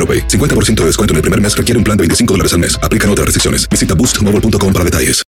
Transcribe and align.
AroPay. 0.00 0.26
50% 0.28 0.80
de 0.80 0.86
descuento 0.86 1.12
en 1.12 1.16
el 1.16 1.22
primer 1.22 1.40
mes 1.40 1.54
requiere 1.54 1.76
un 1.76 1.84
plan 1.84 1.96
de 1.96 2.02
25 2.02 2.34
dólares 2.34 2.54
al 2.54 2.60
mes. 2.60 2.80
Aplican 2.82 3.10
otras 3.10 3.26
restricciones. 3.26 3.68
Visita 3.68 3.94
boostmobile.com 3.94 4.72
para 4.72 4.84
detalles. 4.84 5.22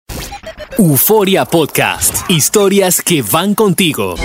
Euforia 0.78 1.46
Podcast. 1.46 2.30
Historias 2.30 3.02
que 3.02 3.22
van 3.22 3.56
contigo. 3.56 4.16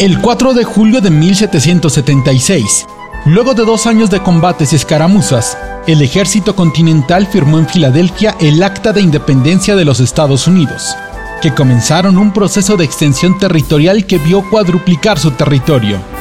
El 0.00 0.20
4 0.20 0.52
de 0.52 0.64
julio 0.64 1.00
de 1.00 1.10
1776, 1.10 2.84
luego 3.24 3.54
de 3.54 3.64
dos 3.64 3.86
años 3.86 4.10
de 4.10 4.22
combates 4.22 4.72
y 4.72 4.76
escaramuzas, 4.76 5.56
el 5.86 6.02
ejército 6.02 6.54
continental 6.54 7.26
firmó 7.26 7.58
en 7.58 7.66
Filadelfia 7.66 8.36
el 8.40 8.62
Acta 8.62 8.92
de 8.92 9.00
Independencia 9.00 9.74
de 9.74 9.86
los 9.86 10.00
Estados 10.00 10.46
Unidos, 10.46 10.94
que 11.40 11.54
comenzaron 11.54 12.18
un 12.18 12.32
proceso 12.34 12.76
de 12.76 12.84
extensión 12.84 13.38
territorial 13.38 14.04
que 14.04 14.18
vio 14.18 14.42
cuadruplicar 14.50 15.18
su 15.18 15.30
territorio. 15.30 16.15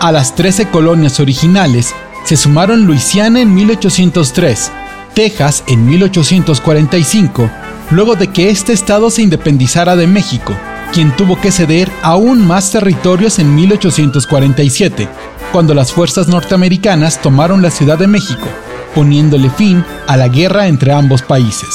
A 0.00 0.12
las 0.12 0.34
13 0.34 0.70
colonias 0.70 1.20
originales 1.20 1.94
se 2.24 2.38
sumaron 2.38 2.86
Luisiana 2.86 3.42
en 3.42 3.54
1803, 3.54 4.72
Texas 5.12 5.62
en 5.66 5.84
1845, 5.84 7.50
luego 7.90 8.16
de 8.16 8.28
que 8.28 8.48
este 8.48 8.72
estado 8.72 9.10
se 9.10 9.20
independizara 9.20 9.96
de 9.96 10.06
México, 10.06 10.56
quien 10.94 11.14
tuvo 11.16 11.38
que 11.38 11.52
ceder 11.52 11.90
aún 12.00 12.46
más 12.46 12.70
territorios 12.70 13.38
en 13.38 13.54
1847, 13.54 15.06
cuando 15.52 15.74
las 15.74 15.92
fuerzas 15.92 16.28
norteamericanas 16.28 17.20
tomaron 17.20 17.60
la 17.60 17.70
Ciudad 17.70 17.98
de 17.98 18.06
México, 18.06 18.48
poniéndole 18.94 19.50
fin 19.50 19.84
a 20.06 20.16
la 20.16 20.28
guerra 20.28 20.66
entre 20.66 20.94
ambos 20.94 21.20
países. 21.20 21.68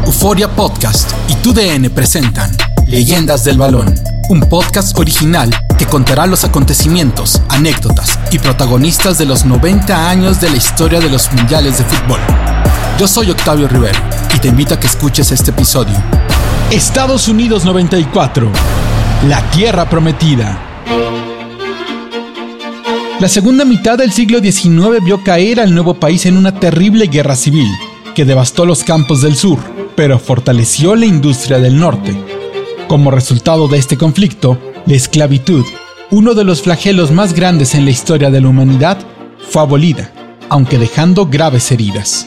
Euforia 0.06 0.48
Podcast 0.48 1.10
y 1.28 1.34
TUDN 1.34 1.90
presentan 1.90 2.56
Leyendas 2.86 3.44
del 3.44 3.58
Balón, 3.58 3.94
un 4.30 4.40
podcast 4.40 4.98
original 4.98 5.50
que 5.78 5.86
contará 5.86 6.26
los 6.26 6.44
acontecimientos, 6.44 7.40
anécdotas 7.48 8.18
y 8.32 8.38
protagonistas 8.38 9.16
de 9.16 9.24
los 9.24 9.44
90 9.44 10.10
años 10.10 10.40
de 10.40 10.50
la 10.50 10.56
historia 10.56 10.98
de 10.98 11.08
los 11.08 11.32
mundiales 11.32 11.78
de 11.78 11.84
fútbol. 11.84 12.18
Yo 12.98 13.06
soy 13.06 13.30
Octavio 13.30 13.68
Rivero 13.68 13.98
y 14.34 14.40
te 14.40 14.48
invito 14.48 14.74
a 14.74 14.80
que 14.80 14.88
escuches 14.88 15.30
este 15.30 15.52
episodio. 15.52 15.94
Estados 16.72 17.28
Unidos 17.28 17.64
94. 17.64 18.50
La 19.28 19.40
Tierra 19.50 19.88
Prometida. 19.88 20.58
La 23.20 23.28
segunda 23.28 23.64
mitad 23.64 23.98
del 23.98 24.12
siglo 24.12 24.40
XIX 24.40 25.02
vio 25.04 25.22
caer 25.24 25.60
al 25.60 25.74
nuevo 25.74 25.94
país 25.94 26.26
en 26.26 26.36
una 26.36 26.58
terrible 26.58 27.06
guerra 27.06 27.36
civil 27.36 27.68
que 28.14 28.24
devastó 28.24 28.64
los 28.66 28.84
campos 28.84 29.22
del 29.22 29.36
sur, 29.36 29.58
pero 29.96 30.18
fortaleció 30.18 30.96
la 30.96 31.06
industria 31.06 31.58
del 31.58 31.78
norte. 31.78 32.16
Como 32.88 33.10
resultado 33.10 33.68
de 33.68 33.78
este 33.78 33.96
conflicto, 33.96 34.58
la 34.88 34.94
esclavitud, 34.94 35.66
uno 36.10 36.32
de 36.32 36.44
los 36.44 36.62
flagelos 36.62 37.10
más 37.12 37.34
grandes 37.34 37.74
en 37.74 37.84
la 37.84 37.90
historia 37.90 38.30
de 38.30 38.40
la 38.40 38.48
humanidad, 38.48 38.96
fue 39.50 39.60
abolida, 39.60 40.10
aunque 40.48 40.78
dejando 40.78 41.26
graves 41.26 41.70
heridas. 41.70 42.26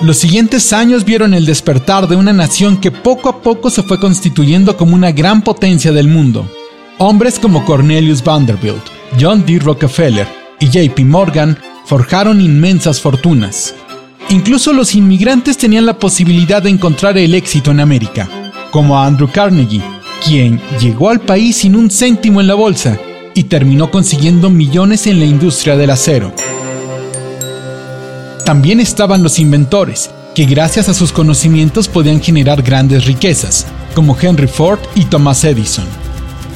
Los 0.00 0.18
siguientes 0.18 0.72
años 0.72 1.04
vieron 1.04 1.34
el 1.34 1.44
despertar 1.44 2.06
de 2.06 2.14
una 2.14 2.32
nación 2.32 2.76
que 2.76 2.92
poco 2.92 3.28
a 3.28 3.42
poco 3.42 3.68
se 3.68 3.82
fue 3.82 3.98
constituyendo 3.98 4.76
como 4.76 4.94
una 4.94 5.10
gran 5.10 5.42
potencia 5.42 5.90
del 5.90 6.06
mundo. 6.06 6.48
Hombres 6.98 7.40
como 7.40 7.64
Cornelius 7.64 8.22
Vanderbilt, 8.22 8.84
John 9.20 9.44
D. 9.44 9.58
Rockefeller 9.58 10.28
y 10.60 10.68
JP 10.68 11.00
Morgan 11.00 11.58
forjaron 11.84 12.40
inmensas 12.40 13.00
fortunas. 13.00 13.74
Incluso 14.28 14.72
los 14.72 14.94
inmigrantes 14.94 15.58
tenían 15.58 15.86
la 15.86 15.98
posibilidad 15.98 16.62
de 16.62 16.70
encontrar 16.70 17.18
el 17.18 17.34
éxito 17.34 17.72
en 17.72 17.80
América 17.80 18.28
como 18.70 19.00
Andrew 19.00 19.28
Carnegie, 19.32 19.82
quien 20.24 20.60
llegó 20.80 21.10
al 21.10 21.20
país 21.20 21.58
sin 21.58 21.76
un 21.76 21.90
céntimo 21.90 22.40
en 22.40 22.46
la 22.46 22.54
bolsa 22.54 22.98
y 23.34 23.44
terminó 23.44 23.90
consiguiendo 23.90 24.50
millones 24.50 25.06
en 25.06 25.18
la 25.18 25.24
industria 25.24 25.76
del 25.76 25.90
acero. 25.90 26.32
También 28.44 28.80
estaban 28.80 29.22
los 29.22 29.38
inventores, 29.38 30.10
que 30.34 30.44
gracias 30.44 30.88
a 30.88 30.94
sus 30.94 31.12
conocimientos 31.12 31.88
podían 31.88 32.20
generar 32.20 32.62
grandes 32.62 33.04
riquezas, 33.04 33.66
como 33.94 34.16
Henry 34.20 34.48
Ford 34.48 34.78
y 34.94 35.04
Thomas 35.04 35.44
Edison. 35.44 35.84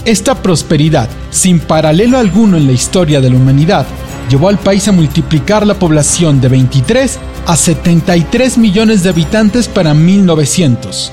Esta 0.04 0.34
prosperidad, 0.42 1.08
sin 1.30 1.60
paralelo 1.60 2.18
alguno 2.18 2.56
en 2.56 2.66
la 2.66 2.72
historia 2.72 3.20
de 3.20 3.30
la 3.30 3.36
humanidad, 3.36 3.86
llevó 4.28 4.48
al 4.48 4.58
país 4.58 4.88
a 4.88 4.92
multiplicar 4.92 5.66
la 5.66 5.78
población 5.78 6.40
de 6.40 6.48
23 6.48 7.18
a 7.46 7.56
73 7.56 8.58
millones 8.58 9.02
de 9.02 9.10
habitantes 9.10 9.68
para 9.68 9.94
1900. 9.94 11.12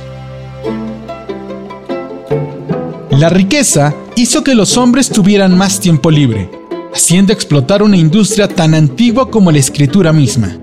La 3.19 3.27
riqueza 3.27 3.93
hizo 4.15 4.45
que 4.45 4.55
los 4.55 4.77
hombres 4.77 5.09
tuvieran 5.09 5.57
más 5.57 5.81
tiempo 5.81 6.09
libre, 6.09 6.49
haciendo 6.93 7.33
explotar 7.33 7.83
una 7.83 7.97
industria 7.97 8.47
tan 8.47 8.73
antigua 8.73 9.29
como 9.29 9.51
la 9.51 9.57
escritura 9.57 10.13
misma, 10.13 10.57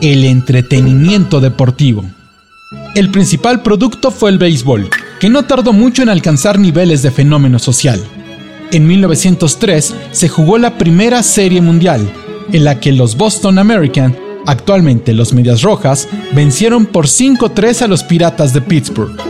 el 0.00 0.24
entretenimiento 0.24 1.38
deportivo. 1.40 2.04
El 2.96 3.12
principal 3.12 3.62
producto 3.62 4.10
fue 4.10 4.30
el 4.30 4.38
béisbol, 4.38 4.90
que 5.20 5.28
no 5.28 5.44
tardó 5.44 5.72
mucho 5.72 6.02
en 6.02 6.08
alcanzar 6.08 6.58
niveles 6.58 7.02
de 7.02 7.12
fenómeno 7.12 7.60
social. 7.60 8.02
En 8.72 8.88
1903 8.88 9.94
se 10.10 10.28
jugó 10.28 10.58
la 10.58 10.78
primera 10.78 11.22
serie 11.22 11.60
mundial, 11.60 12.12
en 12.50 12.64
la 12.64 12.80
que 12.80 12.90
los 12.90 13.16
Boston 13.16 13.56
American, 13.60 14.18
actualmente 14.46 15.14
los 15.14 15.32
Medias 15.32 15.62
Rojas, 15.62 16.08
vencieron 16.34 16.86
por 16.86 17.06
5-3 17.06 17.82
a 17.82 17.86
los 17.86 18.02
Piratas 18.02 18.52
de 18.52 18.62
Pittsburgh. 18.62 19.29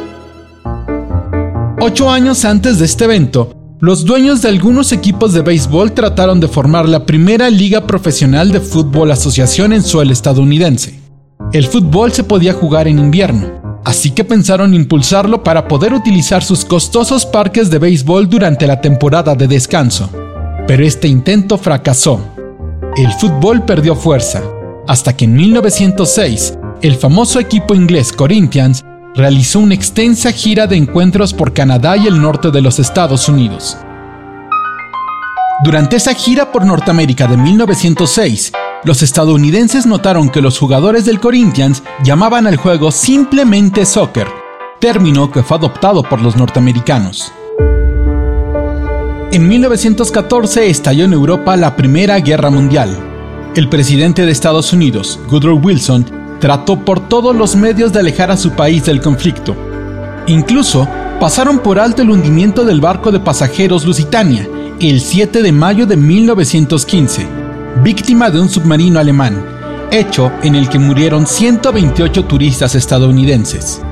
Ocho 1.83 2.11
años 2.11 2.45
antes 2.45 2.79
de 2.79 2.85
este 2.85 3.05
evento, 3.05 3.55
los 3.81 4.05
dueños 4.05 4.43
de 4.43 4.51
algunos 4.51 4.93
equipos 4.93 5.33
de 5.33 5.41
béisbol 5.41 5.93
trataron 5.93 6.39
de 6.39 6.47
formar 6.47 6.87
la 6.87 7.07
primera 7.07 7.49
liga 7.49 7.87
profesional 7.87 8.53
de 8.53 8.61
fútbol 8.61 9.11
asociación 9.11 9.73
en 9.73 9.83
suelo 9.83 10.13
estadounidense. 10.13 11.01
El 11.55 11.67
fútbol 11.67 12.13
se 12.13 12.23
podía 12.23 12.53
jugar 12.53 12.87
en 12.87 12.99
invierno, 12.99 13.81
así 13.83 14.11
que 14.11 14.25
pensaron 14.25 14.75
impulsarlo 14.75 15.43
para 15.43 15.69
poder 15.69 15.95
utilizar 15.95 16.45
sus 16.45 16.67
costosos 16.67 17.25
parques 17.25 17.71
de 17.71 17.79
béisbol 17.79 18.29
durante 18.29 18.67
la 18.67 18.83
temporada 18.83 19.35
de 19.35 19.49
descanso. 19.49 20.11
Pero 20.67 20.85
este 20.85 21.09
intento 21.09 21.57
fracasó. 21.57 22.21
El 22.95 23.11
fútbol 23.15 23.65
perdió 23.65 23.97
fuerza, 23.97 24.43
hasta 24.87 25.17
que 25.17 25.25
en 25.25 25.33
1906 25.35 26.59
el 26.83 26.97
famoso 26.97 27.41
equipo 27.41 27.75
inglés 27.75 28.13
Corinthians 28.13 28.85
realizó 29.15 29.59
una 29.59 29.75
extensa 29.75 30.33
gira 30.33 30.67
de 30.67 30.77
encuentros 30.77 31.35
por 31.35 31.53
Canadá 31.53 31.97
y 31.97 32.07
el 32.07 32.21
norte 32.21 32.51
de 32.51 32.61
los 32.61 32.79
Estados 32.79 33.29
Unidos. 33.29 33.77
Durante 35.65 35.97
esa 35.97 36.15
gira 36.15 36.53
por 36.53 36.65
Norteamérica 36.65 37.27
de 37.27 37.37
1906, 37.37 38.53
los 38.85 39.03
estadounidenses 39.03 39.85
notaron 39.85 40.31
que 40.31 40.41
los 40.41 40.59
jugadores 40.59 41.05
del 41.05 41.21
Corinthians 41.21 41.83
llamaban 42.03 42.47
al 42.47 42.57
juego 42.57 42.91
simplemente 42.91 43.85
soccer, 43.85 44.27
término 44.79 45.31
que 45.31 45.43
fue 45.43 45.59
adoptado 45.59 46.03
por 46.03 46.21
los 46.23 46.37
norteamericanos. 46.37 47.33
En 49.33 49.47
1914 49.49 50.71
estalló 50.71 51.05
en 51.05 51.13
Europa 51.13 51.57
la 51.57 51.77
Primera 51.77 52.19
Guerra 52.21 52.51
Mundial. 52.51 52.97
El 53.55 53.69
presidente 53.69 54.25
de 54.25 54.33
Estados 54.33 54.73
Unidos, 54.73 55.21
Woodrow 55.31 55.61
Wilson, 55.63 56.20
trató 56.41 56.85
por 56.85 57.09
todos 57.09 57.37
los 57.37 57.55
medios 57.55 57.93
de 57.93 58.01
alejar 58.01 58.31
a 58.31 58.37
su 58.37 58.53
país 58.53 58.85
del 58.85 59.01
conflicto. 59.01 59.55
Incluso 60.27 60.89
pasaron 61.21 61.59
por 61.59 61.79
alto 61.79 62.03
el 62.03 62.11
hundimiento 62.11 62.65
del 62.65 62.81
barco 62.81 63.13
de 63.13 63.21
pasajeros 63.21 63.85
Lusitania 63.85 64.49
el 64.81 65.03
7 65.03 65.43
de 65.43 65.53
mayo 65.53 65.85
de 65.85 65.97
1915, 65.97 67.27
víctima 67.85 68.31
de 68.31 68.41
un 68.41 68.49
submarino 68.49 68.99
alemán, 68.99 69.45
hecho 69.91 70.33
en 70.43 70.55
el 70.55 70.71
que 70.71 70.79
murieron 70.79 71.27
128 71.27 72.25
turistas 72.25 72.75
estadounidenses. 72.75 73.83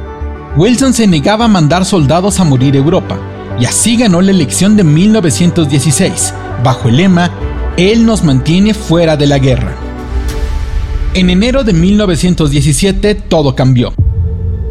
Wilson 0.56 0.94
se 0.94 1.06
negaba 1.06 1.44
a 1.44 1.48
mandar 1.48 1.84
soldados 1.84 2.40
a 2.40 2.44
morir 2.44 2.74
Europa, 2.74 3.18
y 3.60 3.66
así 3.66 3.98
ganó 3.98 4.22
la 4.22 4.30
elección 4.30 4.76
de 4.76 4.84
1916, 4.84 6.32
bajo 6.64 6.88
el 6.88 6.96
lema 6.96 7.30
Él 7.76 8.06
nos 8.06 8.24
mantiene 8.24 8.72
fuera 8.72 9.18
de 9.18 9.26
la 9.26 9.38
guerra. 9.38 9.87
En 11.18 11.30
enero 11.30 11.64
de 11.64 11.72
1917 11.72 13.16
todo 13.16 13.56
cambió. 13.56 13.92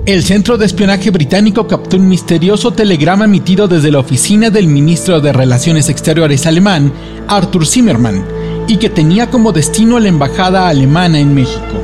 El 0.05 0.23
Centro 0.23 0.57
de 0.57 0.65
Espionaje 0.65 1.11
Británico 1.11 1.67
captó 1.67 1.97
un 1.97 2.07
misterioso 2.07 2.71
telegrama 2.71 3.25
emitido 3.25 3.67
desde 3.67 3.91
la 3.91 3.99
oficina 3.99 4.49
del 4.49 4.67
ministro 4.67 5.19
de 5.19 5.33
Relaciones 5.33 5.89
Exteriores 5.89 6.47
alemán, 6.47 6.93
Arthur 7.27 7.67
Zimmermann, 7.67 8.23
y 8.65 8.77
que 8.77 8.89
tenía 8.89 9.29
como 9.29 9.51
destino 9.51 9.99
la 9.99 10.07
embajada 10.07 10.69
alemana 10.69 11.19
en 11.19 11.35
México. 11.35 11.83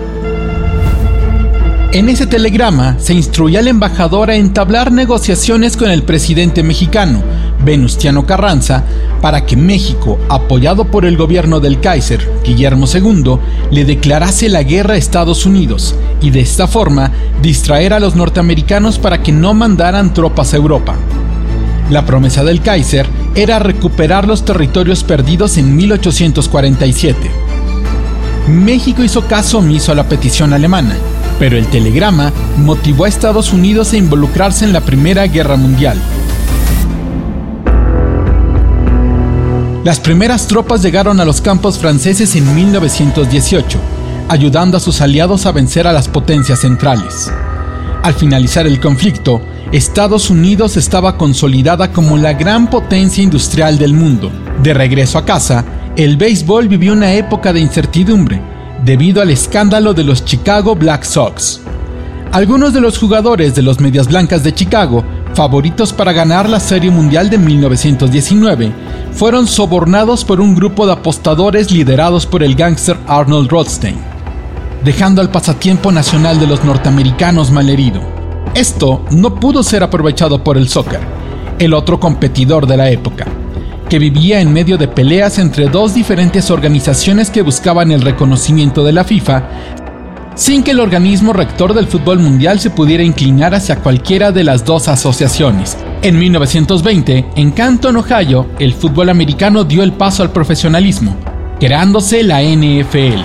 En 1.92 2.08
ese 2.08 2.26
telegrama 2.26 2.98
se 3.00 3.14
instruía 3.14 3.60
al 3.60 3.68
embajador 3.68 4.30
a 4.30 4.38
entablar 4.38 4.94
negociaciones 4.94 5.76
con 5.76 5.92
el 5.92 6.04
presidente 6.04 6.64
mexicano, 6.64 7.22
Venustiano 7.64 8.26
Carranza, 8.26 8.84
para 9.22 9.46
que 9.46 9.56
México, 9.56 10.20
apoyado 10.30 10.86
por 10.86 11.06
el 11.06 11.18
gobierno 11.18 11.60
del 11.60 11.80
Kaiser, 11.80 12.30
Guillermo 12.44 12.86
II, 12.94 13.38
le 13.72 13.86
declarase 13.86 14.50
la 14.50 14.64
guerra 14.64 14.96
a 14.96 14.98
Estados 14.98 15.46
Unidos 15.46 15.96
y 16.22 16.30
de 16.30 16.42
esta 16.42 16.68
forma 16.68 17.12
distraer 17.42 17.94
a 17.94 18.00
los 18.00 18.16
norteamericanos 18.16 19.00
para 19.00 19.22
que 19.22 19.32
no 19.32 19.54
mandaran 19.54 20.14
tropas 20.14 20.54
a 20.54 20.58
Europa. 20.58 20.96
La 21.90 22.06
promesa 22.06 22.44
del 22.44 22.62
Kaiser 22.62 23.08
era 23.36 23.60
recuperar 23.60 24.28
los 24.28 24.46
territorios 24.46 25.04
perdidos 25.04 25.58
en 25.58 25.76
1847. 25.76 27.32
México 28.48 29.04
hizo 29.04 29.26
caso 29.28 29.60
omiso 29.60 29.92
a 29.92 29.96
la 29.96 30.08
petición 30.08 30.54
alemana, 30.54 30.96
pero 31.40 31.58
el 31.58 31.68
telegrama 31.68 32.32
motivó 32.58 33.06
a 33.06 33.10
Estados 33.10 33.54
Unidos 33.54 33.94
a 33.94 33.98
involucrarse 33.98 34.66
en 34.66 34.74
la 34.74 34.82
Primera 34.82 35.28
Guerra 35.28 35.56
Mundial. 35.56 35.98
Las 39.84 40.00
primeras 40.00 40.48
tropas 40.48 40.82
llegaron 40.82 41.20
a 41.20 41.26
los 41.26 41.42
campos 41.42 41.78
franceses 41.78 42.38
en 42.38 42.56
1918, 42.56 43.78
ayudando 44.30 44.78
a 44.78 44.80
sus 44.80 45.02
aliados 45.02 45.46
a 45.46 45.52
vencer 45.52 45.88
a 45.88 45.92
las 45.92 46.08
potencias 46.08 46.60
centrales. 46.60 47.30
Al 48.02 48.14
finalizar 48.14 48.66
el 48.66 48.80
conflicto, 48.80 49.42
Estados 49.74 50.30
Unidos 50.30 50.78
estaba 50.78 51.18
consolidada 51.18 51.92
como 51.92 52.16
la 52.18 52.32
gran 52.32 52.70
potencia 52.70 53.22
industrial 53.22 53.78
del 53.78 53.94
mundo. 53.94 54.32
De 54.62 54.74
regreso 54.74 55.18
a 55.18 55.26
casa, 55.26 55.66
el 55.98 56.16
béisbol 56.16 56.70
vivió 56.70 56.94
una 56.94 57.14
época 57.14 57.52
de 57.52 57.60
incertidumbre 57.60 58.42
debido 58.86 59.22
al 59.22 59.32
escándalo 59.32 59.94
de 59.94 60.06
los 60.06 60.24
Chicago 60.24 60.76
Black 60.76 61.04
Sox. 61.04 61.60
Algunos 62.32 62.74
de 62.74 62.80
los 62.80 62.98
jugadores 62.98 63.54
de 63.54 63.62
los 63.62 63.82
Medias 63.82 64.08
Blancas 64.08 64.44
de 64.44 64.56
Chicago 64.56 65.04
favoritos 65.34 65.94
para 65.94 66.14
ganar 66.14 66.50
la 66.50 66.60
Serie 66.60 66.92
Mundial 66.92 67.30
de 67.30 67.38
1919, 67.38 68.72
fueron 69.14 69.48
sobornados 69.48 70.24
por 70.24 70.40
un 70.40 70.56
grupo 70.56 70.86
de 70.86 70.94
apostadores 70.94 71.72
liderados 71.72 72.26
por 72.26 72.44
el 72.44 72.56
gángster 72.56 72.98
Arnold 73.08 73.50
Rothstein, 73.50 73.98
dejando 74.84 75.22
al 75.22 75.30
pasatiempo 75.30 75.92
nacional 75.92 76.40
de 76.40 76.48
los 76.48 76.64
norteamericanos 76.64 77.52
malherido. 77.52 78.02
Esto 78.54 79.04
no 79.12 79.36
pudo 79.36 79.64
ser 79.64 79.84
aprovechado 79.84 80.44
por 80.44 80.58
el 80.58 80.70
soccer, 80.70 81.00
el 81.60 81.74
otro 81.74 82.00
competidor 82.00 82.68
de 82.68 82.78
la 82.78 82.90
época, 82.90 83.26
que 83.90 84.00
vivía 84.00 84.42
en 84.42 84.54
medio 84.54 84.78
de 84.78 84.88
peleas 84.88 85.40
entre 85.40 85.68
dos 85.70 85.94
diferentes 85.94 86.52
organizaciones 86.52 87.30
que 87.30 87.42
buscaban 87.42 87.92
el 87.92 88.02
reconocimiento 88.02 88.84
de 88.84 88.92
la 88.92 89.04
FIFA 89.04 89.44
sin 90.36 90.64
que 90.64 90.72
el 90.72 90.80
organismo 90.80 91.34
rector 91.34 91.74
del 91.74 91.88
fútbol 91.88 92.20
mundial 92.20 92.60
se 92.60 92.70
pudiera 92.70 93.04
inclinar 93.04 93.54
hacia 93.54 93.78
cualquiera 93.78 94.32
de 94.32 94.44
las 94.44 94.66
dos 94.66 94.88
asociaciones. 94.88 95.78
En 96.02 96.18
1920, 96.20 97.26
en 97.36 97.52
Canton, 97.52 97.98
Ohio, 97.98 98.48
el 98.60 98.74
fútbol 98.74 99.10
americano 99.10 99.64
dio 99.64 99.84
el 99.84 99.94
paso 99.94 100.24
al 100.24 100.32
profesionalismo, 100.32 101.16
creándose 101.60 102.24
la 102.24 102.42
NFL. 102.42 103.22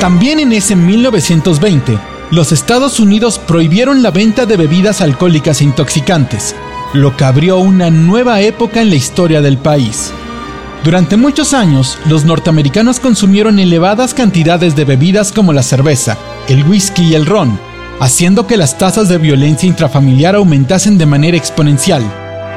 También 0.00 0.40
en 0.40 0.52
ese 0.52 0.76
1920, 0.76 1.98
los 2.30 2.52
Estados 2.52 3.00
Unidos 3.00 3.38
prohibieron 3.38 4.02
la 4.02 4.10
venta 4.10 4.46
de 4.46 4.56
bebidas 4.56 5.00
alcohólicas 5.00 5.62
intoxicantes, 5.62 6.54
lo 6.92 7.16
que 7.16 7.24
abrió 7.24 7.58
una 7.58 7.90
nueva 7.90 8.40
época 8.40 8.80
en 8.80 8.90
la 8.90 8.96
historia 8.96 9.40
del 9.40 9.58
país. 9.58 10.12
Durante 10.84 11.16
muchos 11.16 11.54
años, 11.54 11.98
los 12.06 12.24
norteamericanos 12.24 13.00
consumieron 13.00 13.58
elevadas 13.58 14.14
cantidades 14.14 14.76
de 14.76 14.84
bebidas 14.84 15.32
como 15.32 15.52
la 15.52 15.62
cerveza, 15.62 16.16
el 16.48 16.62
whisky 16.64 17.02
y 17.02 17.14
el 17.14 17.26
ron, 17.26 17.58
haciendo 18.00 18.46
que 18.46 18.56
las 18.56 18.78
tasas 18.78 19.08
de 19.08 19.18
violencia 19.18 19.68
intrafamiliar 19.68 20.36
aumentasen 20.36 20.96
de 20.96 21.04
manera 21.04 21.36
exponencial, 21.36 22.02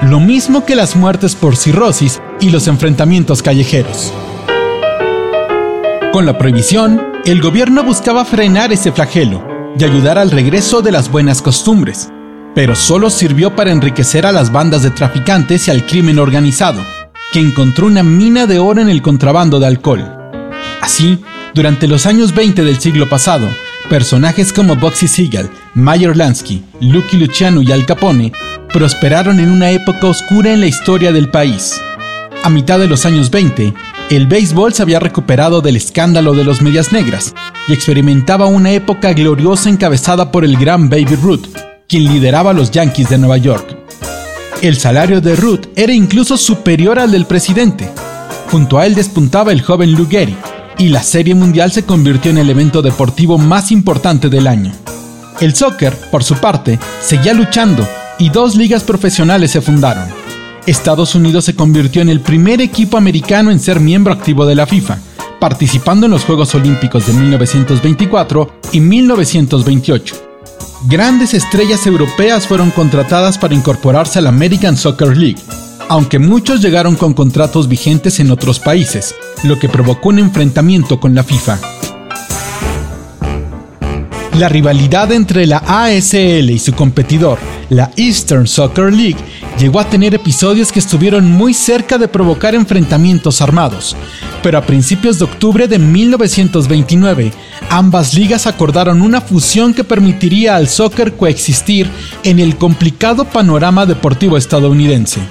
lo 0.03 0.19
mismo 0.19 0.65
que 0.65 0.75
las 0.75 0.95
muertes 0.95 1.35
por 1.35 1.57
cirrosis 1.57 2.21
y 2.39 2.51
los 2.51 2.67
enfrentamientos 2.67 3.41
callejeros. 3.41 4.13
Con 6.13 6.25
la 6.25 6.37
prohibición, 6.37 7.01
el 7.25 7.41
gobierno 7.41 7.83
buscaba 7.83 8.23
frenar 8.23 8.71
ese 8.71 8.91
flagelo 8.91 9.43
y 9.79 9.83
ayudar 9.83 10.19
al 10.19 10.29
regreso 10.29 10.83
de 10.83 10.91
las 10.91 11.09
buenas 11.09 11.41
costumbres, 11.41 12.09
pero 12.53 12.75
solo 12.75 13.09
sirvió 13.09 13.55
para 13.55 13.71
enriquecer 13.71 14.27
a 14.27 14.31
las 14.31 14.51
bandas 14.51 14.83
de 14.83 14.91
traficantes 14.91 15.67
y 15.67 15.71
al 15.71 15.85
crimen 15.87 16.19
organizado 16.19 16.81
que 17.31 17.39
encontró 17.39 17.88
una 17.88 18.03
mina 18.03 18.45
de 18.45 18.59
oro 18.59 18.81
en 18.81 18.89
el 18.89 19.01
contrabando 19.01 19.59
de 19.59 19.67
alcohol. 19.67 20.05
Así, 20.81 21.19
durante 21.53 21.88
los 21.88 22.05
años 22.05 22.33
20 22.33 22.63
del 22.63 22.79
siglo 22.79 23.07
pasado, 23.07 23.47
personajes 23.89 24.51
como 24.53 24.75
Boxy 24.75 25.07
Siegel, 25.07 25.50
Mayer 25.73 26.15
Lansky, 26.15 26.63
Lucky 26.81 27.17
Luciano 27.17 27.61
y 27.61 27.71
Al 27.71 27.85
Capone 27.85 28.31
prosperaron 28.71 29.39
en 29.39 29.51
una 29.51 29.71
época 29.71 30.07
oscura 30.07 30.53
en 30.53 30.61
la 30.61 30.67
historia 30.67 31.11
del 31.11 31.29
país. 31.29 31.81
A 32.43 32.50
mitad 32.50 32.79
de 32.79 32.88
los 32.88 33.05
años 33.05 33.29
20, 33.29 33.73
el 34.09 34.27
béisbol 34.27 34.73
se 34.73 34.81
había 34.81 35.00
recuperado 35.00 35.61
del 35.61 35.75
escándalo 35.75 36.33
de 36.33 36.43
los 36.43 36.61
medias 36.61 36.91
negras 36.91 37.33
y 37.67 37.73
experimentaba 37.73 38.45
una 38.47 38.71
época 38.71 39.13
gloriosa 39.13 39.69
encabezada 39.69 40.31
por 40.31 40.43
el 40.43 40.57
gran 40.57 40.89
Baby 40.89 41.15
Ruth, 41.15 41.47
quien 41.88 42.05
lideraba 42.05 42.51
a 42.51 42.53
los 42.53 42.71
Yankees 42.71 43.09
de 43.09 43.17
Nueva 43.17 43.38
York. 43.38 43.80
El 44.61 44.77
salario 44.77 45.21
de 45.21 45.35
Ruth 45.35 45.69
era 45.75 45.91
incluso 45.91 46.37
superior 46.37 46.99
al 46.99 47.11
del 47.11 47.25
presidente. 47.25 47.89
Junto 48.51 48.77
a 48.77 48.85
él 48.85 48.93
despuntaba 48.93 49.51
el 49.51 49.63
joven 49.63 49.93
Lou 49.93 50.07
Gehrig, 50.07 50.37
y 50.77 50.89
la 50.89 51.01
Serie 51.01 51.33
Mundial 51.33 51.71
se 51.71 51.83
convirtió 51.83 52.29
en 52.29 52.37
el 52.37 52.47
evento 52.47 52.83
deportivo 52.83 53.39
más 53.39 53.71
importante 53.71 54.29
del 54.29 54.45
año. 54.45 54.71
El 55.39 55.55
soccer, 55.55 55.97
por 56.11 56.23
su 56.23 56.35
parte, 56.35 56.77
seguía 57.01 57.33
luchando 57.33 57.87
y 58.19 58.29
dos 58.29 58.55
ligas 58.55 58.83
profesionales 58.83 59.49
se 59.49 59.61
fundaron. 59.61 60.05
Estados 60.67 61.15
Unidos 61.15 61.45
se 61.45 61.55
convirtió 61.55 62.03
en 62.03 62.09
el 62.09 62.19
primer 62.19 62.61
equipo 62.61 62.97
americano 62.97 63.49
en 63.49 63.59
ser 63.59 63.79
miembro 63.79 64.13
activo 64.13 64.45
de 64.45 64.53
la 64.53 64.67
FIFA, 64.67 64.99
participando 65.39 66.05
en 66.05 66.11
los 66.11 66.23
Juegos 66.23 66.53
Olímpicos 66.53 67.07
de 67.07 67.13
1924 67.13 68.59
y 68.73 68.79
1928. 68.79 70.30
Grandes 70.88 71.35
estrellas 71.35 71.85
europeas 71.85 72.47
fueron 72.47 72.71
contratadas 72.71 73.38
para 73.38 73.53
incorporarse 73.53 74.17
a 74.17 74.21
la 74.23 74.29
American 74.29 74.75
Soccer 74.75 75.15
League, 75.15 75.39
aunque 75.89 76.17
muchos 76.17 76.59
llegaron 76.59 76.95
con 76.95 77.13
contratos 77.13 77.67
vigentes 77.67 78.19
en 78.19 78.31
otros 78.31 78.59
países, 78.59 79.13
lo 79.43 79.59
que 79.59 79.69
provocó 79.69 80.09
un 80.09 80.17
enfrentamiento 80.17 81.00
con 81.00 81.13
la 81.13 81.23
FIFA. 81.23 81.59
La 84.39 84.50
rivalidad 84.50 85.11
entre 85.11 85.45
la 85.45 85.59
ASL 85.67 86.50
y 86.50 86.57
su 86.57 86.73
competidor, 86.73 87.38
la 87.69 87.91
Eastern 87.95 88.47
Soccer 88.47 88.91
League, 88.91 89.19
llegó 89.61 89.79
a 89.79 89.87
tener 89.87 90.15
episodios 90.15 90.71
que 90.71 90.79
estuvieron 90.79 91.29
muy 91.29 91.53
cerca 91.53 91.99
de 91.99 92.07
provocar 92.07 92.55
enfrentamientos 92.55 93.41
armados, 93.41 93.95
pero 94.41 94.57
a 94.57 94.65
principios 94.65 95.19
de 95.19 95.25
octubre 95.25 95.67
de 95.67 95.77
1929, 95.77 97.31
ambas 97.69 98.15
ligas 98.15 98.47
acordaron 98.47 99.03
una 99.03 99.21
fusión 99.21 99.75
que 99.75 99.83
permitiría 99.83 100.55
al 100.55 100.67
soccer 100.67 101.13
coexistir 101.13 101.87
en 102.23 102.39
el 102.39 102.57
complicado 102.57 103.25
panorama 103.25 103.85
deportivo 103.85 104.35
estadounidense. 104.35 105.21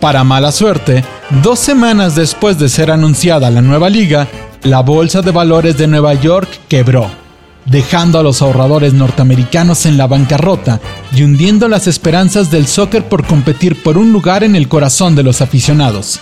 Para 0.00 0.22
mala 0.22 0.52
suerte, 0.52 1.02
dos 1.42 1.58
semanas 1.58 2.14
después 2.14 2.58
de 2.58 2.68
ser 2.68 2.90
anunciada 2.90 3.50
la 3.50 3.62
nueva 3.62 3.88
liga, 3.88 4.28
la 4.64 4.80
Bolsa 4.80 5.22
de 5.22 5.30
Valores 5.30 5.78
de 5.78 5.86
Nueva 5.86 6.12
York 6.12 6.48
quebró 6.68 7.21
dejando 7.66 8.18
a 8.18 8.22
los 8.22 8.42
ahorradores 8.42 8.92
norteamericanos 8.92 9.86
en 9.86 9.96
la 9.96 10.06
bancarrota 10.06 10.80
y 11.14 11.22
hundiendo 11.22 11.68
las 11.68 11.86
esperanzas 11.86 12.50
del 12.50 12.66
soccer 12.66 13.08
por 13.08 13.24
competir 13.26 13.82
por 13.82 13.98
un 13.98 14.12
lugar 14.12 14.44
en 14.44 14.56
el 14.56 14.68
corazón 14.68 15.14
de 15.14 15.22
los 15.22 15.40
aficionados. 15.40 16.20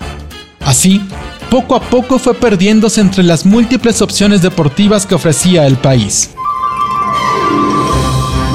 Así, 0.61 1.01
poco 1.51 1.75
a 1.75 1.81
poco 1.81 2.19
fue 2.19 2.35
perdiéndose 2.35 3.01
entre 3.01 3.23
las 3.25 3.47
múltiples 3.47 4.03
opciones 4.03 4.43
deportivas 4.43 5.07
que 5.07 5.15
ofrecía 5.15 5.67
el 5.67 5.77
país. 5.77 6.31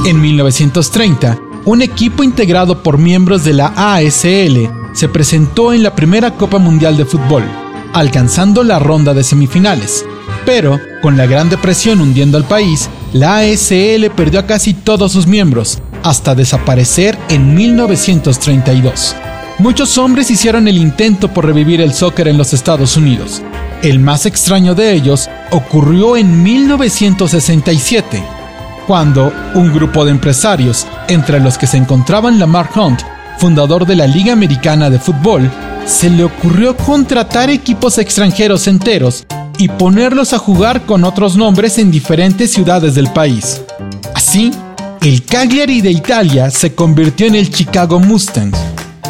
En 0.06 0.22
1930, 0.22 1.40
un 1.66 1.82
equipo 1.82 2.24
integrado 2.24 2.84
por 2.84 3.00
miembros 3.00 3.44
de 3.44 3.54
la 3.54 3.74
ASL 3.76 4.70
se 4.94 5.10
presentó 5.10 5.74
en 5.74 5.82
la 5.82 5.96
primera 5.96 6.36
Copa 6.36 6.60
Mundial 6.60 6.96
de 6.96 7.06
Fútbol, 7.06 7.44
alcanzando 7.92 8.64
la 8.64 8.78
ronda 8.78 9.16
de 9.16 9.24
semifinales, 9.24 10.06
pero, 10.46 10.80
con 11.02 11.18
la 11.18 11.26
Gran 11.26 11.50
Depresión 11.50 12.02
hundiendo 12.02 12.38
al 12.38 12.46
país, 12.46 12.90
la 13.14 13.38
ASL 13.38 14.10
perdió 14.16 14.40
a 14.40 14.46
casi 14.46 14.74
todos 14.74 15.12
sus 15.12 15.28
miembros, 15.28 15.80
hasta 16.04 16.36
desaparecer 16.36 17.18
en 17.30 17.56
1932. 17.56 19.16
Muchos 19.58 19.98
hombres 19.98 20.30
hicieron 20.30 20.68
el 20.68 20.78
intento 20.78 21.34
por 21.34 21.46
revivir 21.46 21.82
el 21.82 21.94
soccer 21.94 22.28
en 22.28 22.38
los 22.38 22.54
Estados 22.54 22.98
Unidos. 22.98 23.42
El 23.82 24.00
más 24.00 24.26
extraño 24.26 24.76
de 24.76 24.94
ellos 24.94 25.30
ocurrió 25.52 26.18
en 26.18 26.44
1967, 26.44 28.24
cuando 28.86 29.32
un 29.56 29.74
grupo 29.74 30.06
de 30.06 30.12
empresarios, 30.12 30.86
entre 31.08 31.40
los 31.40 31.58
que 31.58 31.68
se 31.68 31.78
encontraban 31.78 32.38
Lamar 32.38 32.70
Hunt, 32.76 33.02
fundador 33.38 33.86
de 33.86 33.96
la 33.96 34.08
Liga 34.08 34.34
Americana 34.34 34.90
de 34.90 35.00
Fútbol, 35.00 35.50
se 35.86 36.10
le 36.10 36.24
ocurrió 36.24 36.76
contratar 36.76 37.50
equipos 37.50 37.98
extranjeros 37.98 38.68
enteros 38.68 39.26
y 39.58 39.68
ponerlos 39.68 40.34
a 40.34 40.40
jugar 40.40 40.86
con 40.86 41.04
otros 41.04 41.36
nombres 41.36 41.78
en 41.78 41.92
diferentes 41.92 42.52
ciudades 42.52 42.96
del 42.96 43.08
país. 43.10 43.62
Así, 44.14 44.52
el 45.02 45.24
Cagliari 45.24 45.82
de 45.82 45.92
Italia 45.92 46.50
se 46.50 46.74
convirtió 46.74 47.28
en 47.28 47.36
el 47.36 47.50
Chicago 47.50 48.00
Mustangs, 48.00 48.58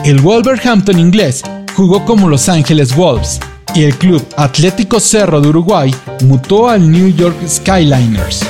el 0.04 0.22
Wolverhampton 0.22 1.00
inglés 1.00 1.42
jugó 1.76 2.06
como 2.06 2.30
Los 2.30 2.48
Angeles 2.48 2.96
Wolves 2.96 3.40
y 3.74 3.84
el 3.84 3.96
Club 3.98 4.24
Atlético 4.38 5.00
Cerro 5.00 5.42
de 5.42 5.50
Uruguay 5.50 5.94
mutó 6.24 6.70
al 6.70 6.90
New 6.92 7.10
York 7.10 7.36
Skyliners. 7.48 8.42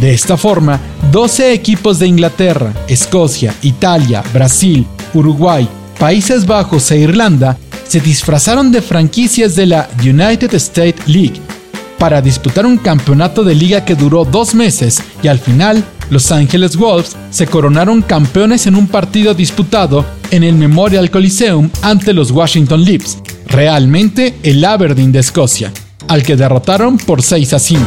De 0.00 0.12
esta 0.14 0.36
forma, 0.36 0.78
12 1.10 1.52
equipos 1.52 1.98
de 1.98 2.06
Inglaterra, 2.06 2.72
Escocia, 2.86 3.54
Italia, 3.62 4.22
Brasil, 4.32 4.86
Uruguay, 5.14 5.68
Países 5.98 6.46
Bajos 6.46 6.90
e 6.90 6.98
Irlanda 6.98 7.58
se 7.88 8.00
disfrazaron 8.00 8.72
de 8.72 8.82
franquicias 8.82 9.54
de 9.54 9.66
la 9.66 9.88
United 10.00 10.52
States 10.54 11.06
League 11.06 11.40
para 11.98 12.20
disputar 12.20 12.66
un 12.66 12.78
campeonato 12.78 13.44
de 13.44 13.54
liga 13.54 13.84
que 13.84 13.94
duró 13.94 14.24
dos 14.24 14.54
meses 14.54 15.02
y 15.22 15.28
al 15.28 15.38
final 15.38 15.84
Los 16.10 16.30
Angeles 16.30 16.76
Wolves 16.76 17.16
se 17.30 17.46
coronaron 17.46 18.02
campeones 18.02 18.66
en 18.66 18.76
un 18.76 18.86
partido 18.86 19.34
disputado 19.34 20.04
en 20.30 20.44
el 20.44 20.54
Memorial 20.54 21.10
Coliseum 21.10 21.70
ante 21.82 22.12
los 22.12 22.30
Washington 22.30 22.84
Leaps, 22.84 23.18
realmente 23.46 24.34
el 24.42 24.64
Aberdeen 24.64 25.12
de 25.12 25.20
Escocia, 25.20 25.72
al 26.08 26.22
que 26.22 26.36
derrotaron 26.36 26.98
por 26.98 27.22
6 27.22 27.52
a 27.54 27.58
5. 27.58 27.82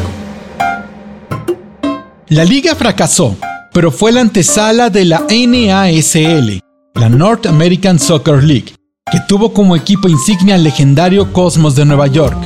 La 2.30 2.46
liga 2.46 2.76
fracasó, 2.76 3.38
pero 3.74 3.92
fue 3.92 4.12
la 4.12 4.22
antesala 4.22 4.90
de 4.90 5.06
la 5.06 5.26
NASL, 5.30 6.62
la 6.96 7.10
North 7.10 7.46
American 7.46 8.00
Soccer 8.00 8.44
League, 8.44 8.74
que 9.12 9.20
tuvo 9.20 9.54
como 9.54 9.76
equipo 9.76 10.08
insignia 10.08 10.56
al 10.56 10.64
legendario 10.64 11.34
Cosmos 11.34 11.76
de 11.76 11.86
Nueva 11.86 12.08
York. 12.08 12.38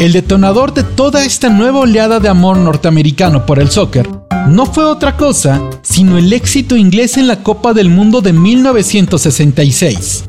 El 0.00 0.12
detonador 0.12 0.74
de 0.74 0.82
toda 0.82 1.24
esta 1.24 1.48
nueva 1.48 1.80
oleada 1.80 2.20
de 2.20 2.28
amor 2.28 2.58
norteamericano 2.58 3.46
por 3.46 3.58
el 3.58 3.70
soccer 3.70 4.08
no 4.48 4.66
fue 4.66 4.84
otra 4.84 5.16
cosa 5.16 5.60
sino 5.82 6.18
el 6.18 6.32
éxito 6.32 6.76
inglés 6.76 7.16
en 7.16 7.28
la 7.28 7.42
Copa 7.42 7.72
del 7.72 7.88
Mundo 7.88 8.20
de 8.20 8.32
1966. 8.32 10.24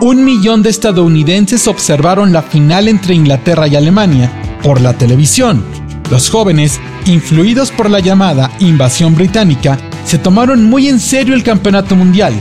Un 0.00 0.24
millón 0.24 0.62
de 0.62 0.70
estadounidenses 0.70 1.66
observaron 1.66 2.32
la 2.32 2.42
final 2.42 2.86
entre 2.86 3.14
Inglaterra 3.14 3.66
y 3.66 3.74
Alemania 3.74 4.30
por 4.62 4.80
la 4.80 4.92
televisión. 4.92 5.64
Los 6.10 6.30
jóvenes, 6.30 6.80
influidos 7.06 7.72
por 7.72 7.90
la 7.90 7.98
llamada 7.98 8.50
invasión 8.60 9.14
británica, 9.16 9.76
se 10.04 10.18
tomaron 10.18 10.64
muy 10.64 10.88
en 10.88 11.00
serio 11.00 11.34
el 11.34 11.42
campeonato 11.42 11.96
mundial 11.96 12.32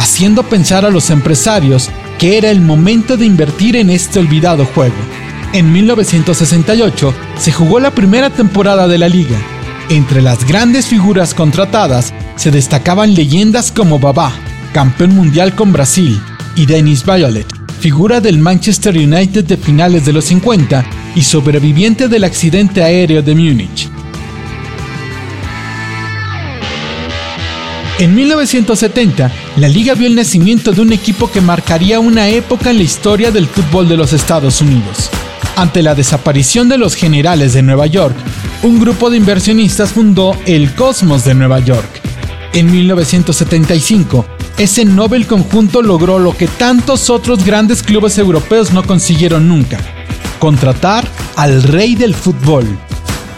haciendo 0.00 0.42
pensar 0.44 0.86
a 0.86 0.90
los 0.90 1.10
empresarios 1.10 1.90
que 2.18 2.38
era 2.38 2.50
el 2.50 2.62
momento 2.62 3.18
de 3.18 3.26
invertir 3.26 3.76
en 3.76 3.90
este 3.90 4.18
olvidado 4.18 4.64
juego. 4.64 4.94
En 5.52 5.70
1968 5.72 7.14
se 7.36 7.52
jugó 7.52 7.80
la 7.80 7.90
primera 7.90 8.30
temporada 8.30 8.88
de 8.88 8.96
la 8.96 9.10
liga. 9.10 9.36
Entre 9.90 10.22
las 10.22 10.46
grandes 10.46 10.86
figuras 10.86 11.34
contratadas 11.34 12.14
se 12.36 12.50
destacaban 12.50 13.14
leyendas 13.14 13.72
como 13.72 13.98
Baba, 13.98 14.32
campeón 14.72 15.14
mundial 15.14 15.54
con 15.54 15.70
Brasil, 15.70 16.18
y 16.56 16.64
Dennis 16.64 17.04
Violet, 17.04 17.46
figura 17.80 18.22
del 18.22 18.38
Manchester 18.38 18.96
United 18.96 19.44
de 19.44 19.58
finales 19.58 20.06
de 20.06 20.14
los 20.14 20.24
50 20.24 20.82
y 21.14 21.22
sobreviviente 21.22 22.08
del 22.08 22.24
accidente 22.24 22.82
aéreo 22.82 23.20
de 23.20 23.34
Múnich. 23.34 23.89
En 28.00 28.14
1970, 28.14 29.30
la 29.58 29.68
liga 29.68 29.92
vio 29.92 30.06
el 30.06 30.14
nacimiento 30.14 30.72
de 30.72 30.80
un 30.80 30.90
equipo 30.90 31.30
que 31.30 31.42
marcaría 31.42 32.00
una 32.00 32.30
época 32.30 32.70
en 32.70 32.78
la 32.78 32.82
historia 32.82 33.30
del 33.30 33.46
fútbol 33.46 33.90
de 33.90 33.98
los 33.98 34.14
Estados 34.14 34.62
Unidos. 34.62 35.10
Ante 35.54 35.82
la 35.82 35.94
desaparición 35.94 36.70
de 36.70 36.78
los 36.78 36.94
generales 36.94 37.52
de 37.52 37.60
Nueva 37.60 37.86
York, 37.86 38.16
un 38.62 38.80
grupo 38.80 39.10
de 39.10 39.18
inversionistas 39.18 39.90
fundó 39.90 40.34
el 40.46 40.74
Cosmos 40.74 41.26
de 41.26 41.34
Nueva 41.34 41.60
York. 41.60 42.00
En 42.54 42.72
1975, 42.72 44.24
ese 44.56 44.86
Nobel 44.86 45.26
conjunto 45.26 45.82
logró 45.82 46.18
lo 46.18 46.34
que 46.34 46.46
tantos 46.48 47.10
otros 47.10 47.44
grandes 47.44 47.82
clubes 47.82 48.16
europeos 48.16 48.72
no 48.72 48.82
consiguieron 48.82 49.46
nunca, 49.46 49.78
contratar 50.38 51.06
al 51.36 51.62
rey 51.64 51.96
del 51.96 52.14
fútbol, 52.14 52.64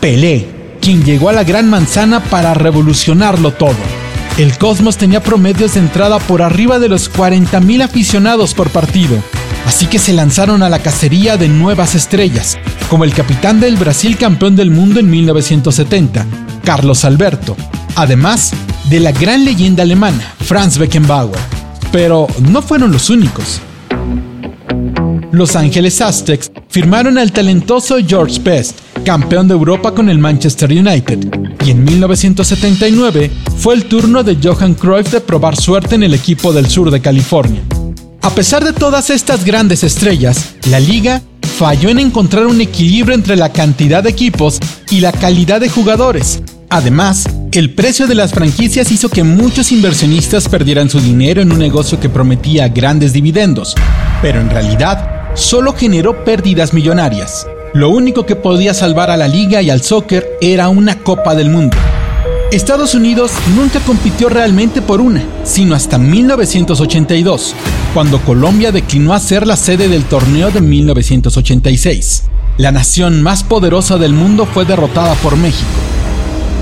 Pelé, 0.01 0.47
quien 0.81 1.03
llegó 1.03 1.31
a 1.31 1.33
la 1.33 1.43
Gran 1.43 1.69
Manzana 1.69 2.23
para 2.23 2.55
revolucionarlo 2.55 3.51
todo. 3.55 4.02
El 4.39 4.57
Cosmos 4.59 4.97
tenía 4.97 5.23
promedios 5.23 5.75
de 5.75 5.81
entrada 5.81 6.19
por 6.19 6.43
arriba 6.43 6.79
de 6.79 6.89
los 6.89 7.13
40.000 7.13 7.85
aficionados 7.85 8.55
por 8.55 8.71
partido, 8.71 9.23
Así 9.67 9.87
que 9.87 9.99
se 9.99 10.13
lanzaron 10.13 10.63
a 10.63 10.69
la 10.69 10.81
cacería 10.81 11.37
de 11.37 11.49
nuevas 11.49 11.95
estrellas, 11.95 12.59
como 12.91 13.05
el 13.05 13.15
capitán 13.15 13.61
del 13.61 13.77
Brasil 13.77 14.17
campeón 14.17 14.57
del 14.57 14.71
mundo 14.71 15.01
en 15.01 15.09
1970, 15.09 16.27
Carlos 16.65 17.05
Alberto, 17.05 17.57
además 17.95 18.53
de 18.91 19.01
la 19.01 19.13
gran 19.13 19.45
leyenda 19.45 19.83
alemana, 19.83 20.35
Franz 20.41 20.79
Beckenbauer. 20.79 21.39
Pero 21.93 22.27
no 22.51 22.63
fueron 22.63 22.93
los 22.93 23.11
únicos. 23.11 23.61
Los 25.31 25.57
Ángeles 25.57 26.01
Aztecs 26.01 26.51
firmaron 26.69 27.17
al 27.17 27.33
talentoso 27.33 27.97
George 28.07 28.41
Best, 28.43 28.79
campeón 29.05 29.49
de 29.49 29.55
Europa 29.55 29.95
con 29.95 30.09
el 30.11 30.19
Manchester 30.19 30.71
United, 30.71 31.52
y 31.65 31.71
en 31.71 31.85
1979 31.85 33.31
fue 33.57 33.75
el 33.75 33.85
turno 33.85 34.23
de 34.23 34.37
Johan 34.43 34.75
Cruyff 34.75 35.11
de 35.11 35.21
probar 35.21 35.57
suerte 35.57 35.95
en 35.95 36.03
el 36.03 36.15
equipo 36.15 36.53
del 36.53 36.69
sur 36.69 36.91
de 36.91 37.01
California. 37.01 37.63
A 38.23 38.31
pesar 38.31 38.65
de 38.65 38.73
todas 38.73 39.11
estas 39.11 39.45
grandes 39.45 39.85
estrellas, 39.85 40.55
la 40.71 40.81
liga 40.81 41.23
falló 41.59 41.91
en 41.91 41.99
encontrar 41.99 42.47
un 42.47 42.61
equilibrio 42.61 43.15
entre 43.15 43.37
la 43.37 43.53
cantidad 43.53 44.03
de 44.03 44.11
equipos 44.11 44.59
y 44.91 45.01
la 45.01 45.13
calidad 45.13 45.61
de 45.61 45.69
jugadores. 45.69 46.43
Además, 46.71 47.29
el 47.53 47.75
precio 47.75 48.07
de 48.07 48.15
las 48.15 48.33
franquicias 48.33 48.91
hizo 48.91 49.09
que 49.09 49.23
muchos 49.23 49.73
inversionistas 49.73 50.49
perdieran 50.49 50.89
su 50.89 51.01
dinero 51.01 51.43
en 51.43 51.53
un 51.53 51.59
negocio 51.59 52.01
que 52.01 52.09
prometía 52.09 52.69
grandes 52.69 53.13
dividendos, 53.13 53.75
pero 54.23 54.41
en 54.41 54.49
realidad 54.51 55.35
solo 55.35 55.75
generó 55.75 56.25
pérdidas 56.25 56.73
millonarias. 56.73 57.47
Lo 57.75 57.89
único 57.89 58.27
que 58.27 58.37
podía 58.37 58.75
salvar 58.75 59.11
a 59.11 59.17
la 59.17 59.29
liga 59.29 59.63
y 59.63 59.71
al 59.71 59.81
soccer 59.81 60.37
era 60.43 60.69
una 60.69 60.99
Copa 60.99 61.35
del 61.35 61.49
Mundo. 61.49 61.75
Estados 62.51 62.95
Unidos 62.95 63.33
nunca 63.57 63.81
compitió 63.81 64.29
realmente 64.29 64.83
por 64.83 65.01
una, 65.01 65.25
sino 65.43 65.75
hasta 65.75 65.97
1982, 65.97 67.55
cuando 67.95 68.21
Colombia 68.21 68.73
declinó 68.73 69.15
a 69.15 69.21
ser 69.21 69.47
la 69.47 69.57
sede 69.57 69.89
del 69.89 70.05
torneo 70.05 70.51
de 70.51 70.61
1986. 70.61 72.25
La 72.59 72.73
nación 72.73 73.23
más 73.23 73.43
poderosa 73.43 73.97
del 73.97 74.13
mundo 74.13 74.45
fue 74.45 74.67
derrotada 74.67 75.15
por 75.15 75.39
México. 75.39 75.71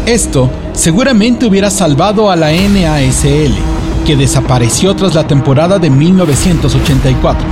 Esto 0.07 0.49
seguramente 0.75 1.45
hubiera 1.45 1.71
salvado 1.71 2.31
a 2.31 2.37
la 2.37 2.52
NASL, 2.52 3.52
que 4.07 4.14
desapareció 4.14 4.95
tras 4.95 5.17
la 5.17 5.26
temporada 5.26 5.81
de 5.81 5.90
1984. 5.90 7.45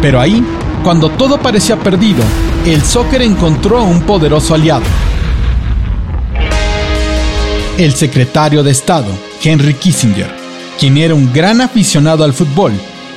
Pero 0.00 0.20
ahí, 0.20 0.44
cuando 0.82 1.10
todo 1.10 1.38
parecía 1.38 1.78
perdido, 1.78 2.22
el 2.66 2.82
soccer 2.82 3.22
encontró 3.22 3.82
un 3.84 4.02
poderoso 4.02 4.54
aliado, 4.54 4.84
el 7.78 7.94
secretario 7.94 8.62
de 8.62 8.70
Estado, 8.70 9.08
Henry 9.42 9.74
Kissinger, 9.74 10.30
quien 10.78 10.98
era 10.98 11.14
un 11.14 11.32
gran 11.32 11.60
aficionado 11.60 12.24
al 12.24 12.32
fútbol 12.32 12.72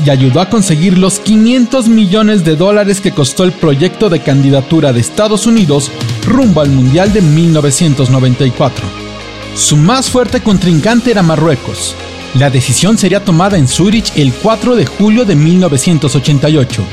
y 0.06 0.10
ayudó 0.10 0.42
a 0.42 0.50
conseguir 0.50 0.98
los 0.98 1.20
500 1.20 1.88
millones 1.88 2.44
de 2.44 2.56
dólares 2.56 3.00
que 3.00 3.12
costó 3.12 3.44
el 3.44 3.52
proyecto 3.52 4.10
de 4.10 4.22
candidatura 4.22 4.92
de 4.92 5.00
Estados 5.00 5.46
Unidos 5.46 5.92
rumbo 6.26 6.62
al 6.62 6.70
Mundial 6.70 7.14
de 7.14 7.22
1994. 7.22 8.86
Su 9.56 9.78
más 9.78 10.10
fuerte 10.10 10.42
contrincante 10.42 11.12
era 11.12 11.22
Marruecos. 11.22 11.96
La 12.36 12.50
decisión 12.50 12.98
sería 12.98 13.24
tomada 13.24 13.58
en 13.58 13.68
Zurich 13.68 14.12
el 14.16 14.34
4 14.34 14.76
de 14.76 14.86
julio 14.86 15.26
de 15.26 15.36
1988. 15.36 16.84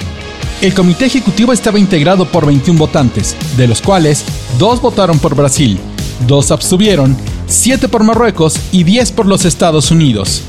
El 0.60 0.74
comité 0.74 1.06
ejecutivo 1.06 1.54
estaba 1.54 1.78
integrado 1.78 2.26
por 2.26 2.44
21 2.44 2.78
votantes, 2.78 3.34
de 3.56 3.66
los 3.66 3.80
cuales 3.80 4.24
dos 4.58 4.82
votaron 4.82 5.18
por 5.18 5.34
Brasil, 5.34 5.78
dos 6.26 6.50
abstuvieron 6.50 7.16
7 7.46 7.88
por 7.88 8.04
Marruecos 8.04 8.60
y 8.70 8.84
10 8.84 9.12
por 9.12 9.24
los 9.24 9.46
Estados 9.46 9.90
Unidos, 9.90 10.42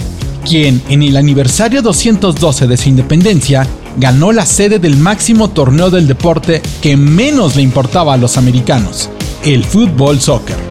quien 0.45 0.81
en 0.89 1.01
el 1.01 1.15
aniversario 1.15 1.81
212 1.81 2.67
de 2.67 2.75
su 2.75 2.89
independencia 2.89 3.65
ganó 3.95 4.33
la 4.33 4.45
sede 4.45 4.79
del 4.79 4.97
máximo 4.97 5.49
torneo 5.49 5.89
del 5.89 6.07
deporte 6.07 6.61
que 6.81 6.97
menos 6.97 7.55
le 7.55 7.61
importaba 7.61 8.13
a 8.13 8.17
los 8.17 8.37
americanos, 8.37 9.09
el 9.45 9.63
fútbol 9.63 10.19
soccer 10.19 10.70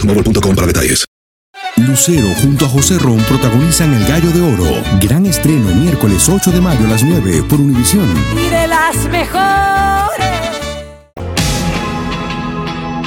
boostmobile.com 0.01 0.55
para 0.55 0.67
detalles. 0.67 1.05
Lucero 1.77 2.27
junto 2.41 2.65
a 2.65 2.69
José 2.69 2.97
Ron 2.97 3.19
protagonizan 3.19 3.93
El 3.93 4.05
Gallo 4.05 4.29
de 4.31 4.41
Oro. 4.41 4.83
Gran 4.99 5.25
estreno 5.25 5.73
miércoles 5.75 6.27
8 6.27 6.51
de 6.51 6.61
mayo 6.61 6.85
a 6.85 6.89
las 6.89 7.03
9 7.03 7.43
por 7.47 7.59
Univisión. 7.59 8.07
Y 8.33 8.49
de 8.49 8.67
las 8.67 8.95
mejores. 9.09 10.27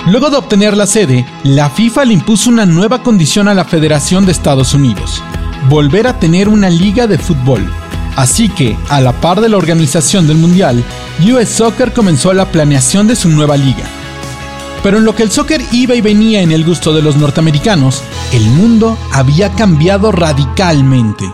Luego 0.07 0.30
de 0.30 0.37
obtener 0.37 0.76
la 0.76 0.87
sede, 0.87 1.26
la 1.44 1.70
FIFA 1.70 2.04
le 2.07 2.14
impuso 2.14 2.50
una 2.50 2.66
nueva 2.66 3.02
condición 3.02 3.48
a 3.48 3.54
la 3.54 3.64
Federación 3.64 4.26
de 4.26 4.33
Estados 4.33 4.74
Unidos, 4.74 5.22
volver 5.68 6.07
a 6.07 6.18
tener 6.18 6.48
una 6.48 6.68
liga 6.68 7.07
de 7.07 7.18
fútbol. 7.18 7.64
Así 8.16 8.48
que, 8.48 8.76
a 8.88 9.00
la 9.00 9.12
par 9.20 9.40
de 9.40 9.48
la 9.48 9.57
organización 9.57 10.26
del 10.26 10.37
Mundial, 10.37 10.85
US 11.20 11.48
Soccer 11.48 11.92
comenzó 11.92 12.33
la 12.33 12.50
planeación 12.50 13.07
de 13.09 13.16
su 13.16 13.28
nueva 13.28 13.57
liga. 13.57 13.85
Pero 14.85 14.99
en 14.99 15.05
lo 15.07 15.16
que 15.16 15.23
el 15.23 15.31
soccer 15.31 15.62
iba 15.73 15.94
y 15.94 16.03
venía 16.03 16.42
en 16.42 16.53
el 16.53 16.62
gusto 16.62 16.92
de 16.92 17.01
los 17.01 17.16
norteamericanos, 17.16 18.03
el 18.35 18.44
mundo 18.44 18.99
había 19.12 19.49
cambiado 19.53 20.12
radicalmente. 20.12 21.25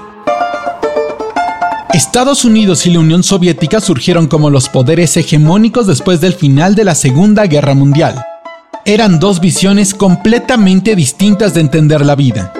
Estados 1.92 2.44
Unidos 2.44 2.86
y 2.86 2.90
la 2.90 3.00
Unión 3.00 3.24
Soviética 3.24 3.80
surgieron 3.80 4.28
como 4.28 4.50
los 4.50 4.68
poderes 4.68 5.16
hegemónicos 5.16 5.88
después 5.88 6.20
del 6.20 6.34
final 6.34 6.76
de 6.76 6.84
la 6.84 6.94
Segunda 6.94 7.44
Guerra 7.46 7.74
Mundial. 7.74 8.24
Eran 8.84 9.18
dos 9.18 9.40
visiones 9.40 9.94
completamente 9.94 10.94
distintas 10.94 11.52
de 11.52 11.62
entender 11.62 12.06
la 12.06 12.14
vida. 12.14 12.52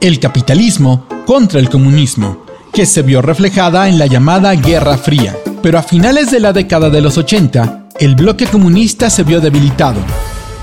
El 0.00 0.18
capitalismo 0.18 1.06
contra 1.24 1.60
el 1.60 1.70
comunismo, 1.70 2.44
que 2.72 2.84
se 2.84 3.02
vio 3.02 3.22
reflejada 3.22 3.88
en 3.88 3.96
la 3.96 4.06
llamada 4.06 4.52
Guerra 4.56 4.98
Fría. 4.98 5.36
Pero 5.62 5.78
a 5.78 5.82
finales 5.82 6.30
de 6.30 6.40
la 6.40 6.52
década 6.52 6.90
de 6.90 7.00
los 7.00 7.16
80, 7.16 7.86
el 8.00 8.16
bloque 8.16 8.46
comunista 8.46 9.08
se 9.08 9.22
vio 9.22 9.40
debilitado 9.40 10.00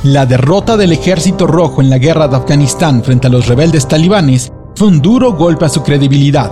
la 0.04 0.26
derrota 0.26 0.78
del 0.78 0.94
ejército 0.94 1.46
rojo 1.46 1.82
en 1.82 1.90
la 1.90 1.98
guerra 1.98 2.30
de 2.30 2.38
Afganistán 2.38 3.04
frente 3.04 3.28
a 3.28 3.30
los 3.30 3.48
rebeldes 3.48 3.86
talibanes 3.86 4.50
fue 4.74 4.88
un 4.88 5.02
duro 5.02 5.34
golpe 5.34 5.66
a 5.66 5.70
su 5.70 5.84
credibilidad. 5.84 6.52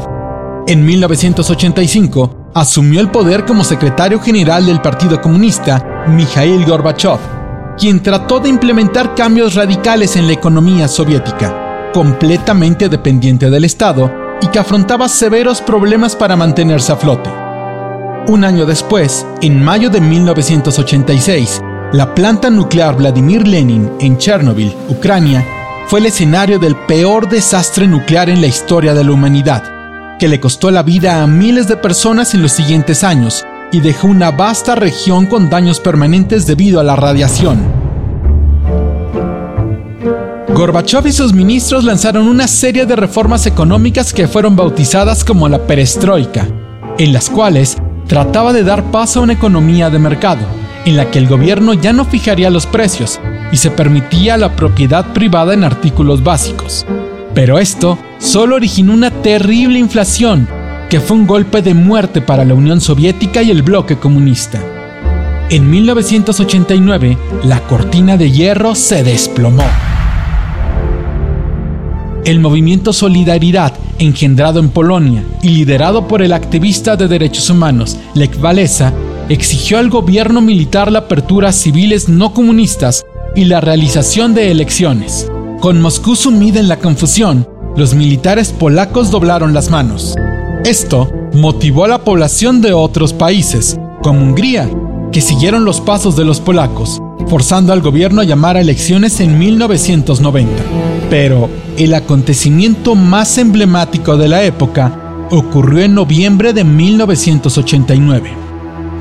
En 0.67 0.85
1985 0.85 2.49
asumió 2.53 2.99
el 2.99 3.09
poder 3.09 3.45
como 3.45 3.63
secretario 3.63 4.19
general 4.19 4.65
del 4.65 4.81
Partido 4.81 5.21
Comunista 5.21 6.05
Mikhail 6.09 6.65
Gorbachev, 6.65 7.19
quien 7.77 8.03
trató 8.03 8.41
de 8.41 8.49
implementar 8.49 9.15
cambios 9.15 9.55
radicales 9.55 10.17
en 10.17 10.27
la 10.27 10.33
economía 10.33 10.89
soviética, 10.89 11.89
completamente 11.93 12.89
dependiente 12.89 13.49
del 13.49 13.63
Estado 13.63 14.11
y 14.41 14.47
que 14.47 14.59
afrontaba 14.59 15.07
severos 15.07 15.61
problemas 15.61 16.17
para 16.17 16.35
mantenerse 16.35 16.91
a 16.91 16.97
flote. 16.97 17.46
Un 18.27 18.43
año 18.43 18.65
después, 18.65 19.25
en 19.41 19.63
mayo 19.63 19.89
de 19.89 20.01
1986, 20.01 21.61
la 21.93 22.13
planta 22.13 22.49
nuclear 22.49 22.97
Vladimir 22.97 23.47
Lenin 23.47 23.89
en 24.01 24.17
Chernobyl, 24.17 24.75
Ucrania, 24.89 25.45
fue 25.87 26.01
el 26.01 26.07
escenario 26.07 26.59
del 26.59 26.75
peor 26.75 27.29
desastre 27.29 27.87
nuclear 27.87 28.29
en 28.29 28.41
la 28.41 28.47
historia 28.47 28.93
de 28.93 29.05
la 29.05 29.13
humanidad, 29.13 30.17
que 30.19 30.27
le 30.27 30.41
costó 30.41 30.71
la 30.71 30.83
vida 30.83 31.23
a 31.23 31.27
miles 31.27 31.69
de 31.69 31.77
personas 31.77 32.33
en 32.33 32.41
los 32.41 32.51
siguientes 32.51 33.05
años 33.05 33.45
y 33.71 33.79
dejó 33.79 34.07
una 34.07 34.31
vasta 34.31 34.75
región 34.75 35.27
con 35.27 35.49
daños 35.49 35.79
permanentes 35.79 36.45
debido 36.45 36.81
a 36.81 36.83
la 36.83 36.97
radiación. 36.97 37.59
Gorbachev 40.53 41.07
y 41.07 41.13
sus 41.13 41.31
ministros 41.33 41.85
lanzaron 41.85 42.27
una 42.27 42.49
serie 42.49 42.85
de 42.85 42.97
reformas 42.97 43.45
económicas 43.45 44.11
que 44.11 44.27
fueron 44.27 44.57
bautizadas 44.57 45.23
como 45.23 45.47
la 45.47 45.65
perestroika, 45.65 46.45
en 46.97 47.13
las 47.13 47.29
cuales 47.29 47.77
trataba 48.07 48.53
de 48.53 48.63
dar 48.63 48.91
paso 48.91 49.19
a 49.19 49.23
una 49.23 49.33
economía 49.33 49.89
de 49.89 49.99
mercado, 49.99 50.45
en 50.85 50.95
la 50.95 51.11
que 51.11 51.19
el 51.19 51.27
gobierno 51.27 51.73
ya 51.73 51.93
no 51.93 52.05
fijaría 52.05 52.49
los 52.49 52.65
precios 52.65 53.19
y 53.51 53.57
se 53.57 53.71
permitía 53.71 54.37
la 54.37 54.55
propiedad 54.55 55.13
privada 55.13 55.53
en 55.53 55.63
artículos 55.63 56.23
básicos. 56.23 56.85
Pero 57.33 57.59
esto 57.59 57.99
solo 58.17 58.55
originó 58.55 58.93
una 58.93 59.11
terrible 59.11 59.79
inflación, 59.79 60.47
que 60.89 60.99
fue 60.99 61.17
un 61.17 61.27
golpe 61.27 61.61
de 61.61 61.73
muerte 61.73 62.21
para 62.21 62.45
la 62.45 62.53
Unión 62.53 62.81
Soviética 62.81 63.43
y 63.43 63.51
el 63.51 63.61
bloque 63.61 63.97
comunista. 63.97 64.61
En 65.49 65.69
1989, 65.69 67.17
la 67.43 67.59
cortina 67.61 68.17
de 68.17 68.31
hierro 68.31 68.75
se 68.75 69.03
desplomó. 69.03 69.63
El 72.27 72.41
movimiento 72.41 72.91
Solidaridad, 72.91 73.71
engendrado 73.99 74.59
en 74.59 74.67
Polonia 74.67 75.23
y 75.41 75.47
liderado 75.47 76.09
por 76.09 76.21
el 76.21 76.33
activista 76.33 76.97
de 76.97 77.07
derechos 77.07 77.49
humanos 77.49 77.95
Lech 78.15 78.37
Walesa, 78.43 78.93
exigió 79.29 79.77
al 79.77 79.89
gobierno 79.89 80.41
militar 80.41 80.91
la 80.91 80.99
apertura 80.99 81.47
a 81.47 81.51
civiles 81.53 82.09
no 82.09 82.33
comunistas 82.33 83.05
y 83.33 83.45
la 83.45 83.61
realización 83.61 84.33
de 84.33 84.51
elecciones. 84.51 85.31
Con 85.61 85.79
Moscú 85.79 86.17
sumida 86.17 86.59
en 86.59 86.67
la 86.67 86.79
confusión, 86.79 87.47
los 87.77 87.93
militares 87.93 88.51
polacos 88.51 89.09
doblaron 89.09 89.53
las 89.53 89.69
manos. 89.69 90.13
Esto 90.65 91.09
motivó 91.33 91.85
a 91.85 91.87
la 91.87 92.03
población 92.03 92.59
de 92.59 92.73
otros 92.73 93.13
países, 93.13 93.79
como 94.03 94.19
Hungría, 94.19 94.69
que 95.13 95.21
siguieron 95.21 95.63
los 95.63 95.79
pasos 95.79 96.17
de 96.17 96.25
los 96.25 96.41
polacos, 96.41 97.01
forzando 97.27 97.71
al 97.71 97.79
gobierno 97.79 98.19
a 98.19 98.25
llamar 98.25 98.57
a 98.57 98.61
elecciones 98.61 99.21
en 99.21 99.39
1990. 99.39 100.86
Pero 101.09 101.49
el 101.77 101.93
acontecimiento 101.93 102.95
más 102.95 103.37
emblemático 103.37 104.17
de 104.17 104.27
la 104.27 104.43
época 104.43 104.91
ocurrió 105.31 105.83
en 105.83 105.93
noviembre 105.93 106.53
de 106.53 106.63
1989. 106.63 108.31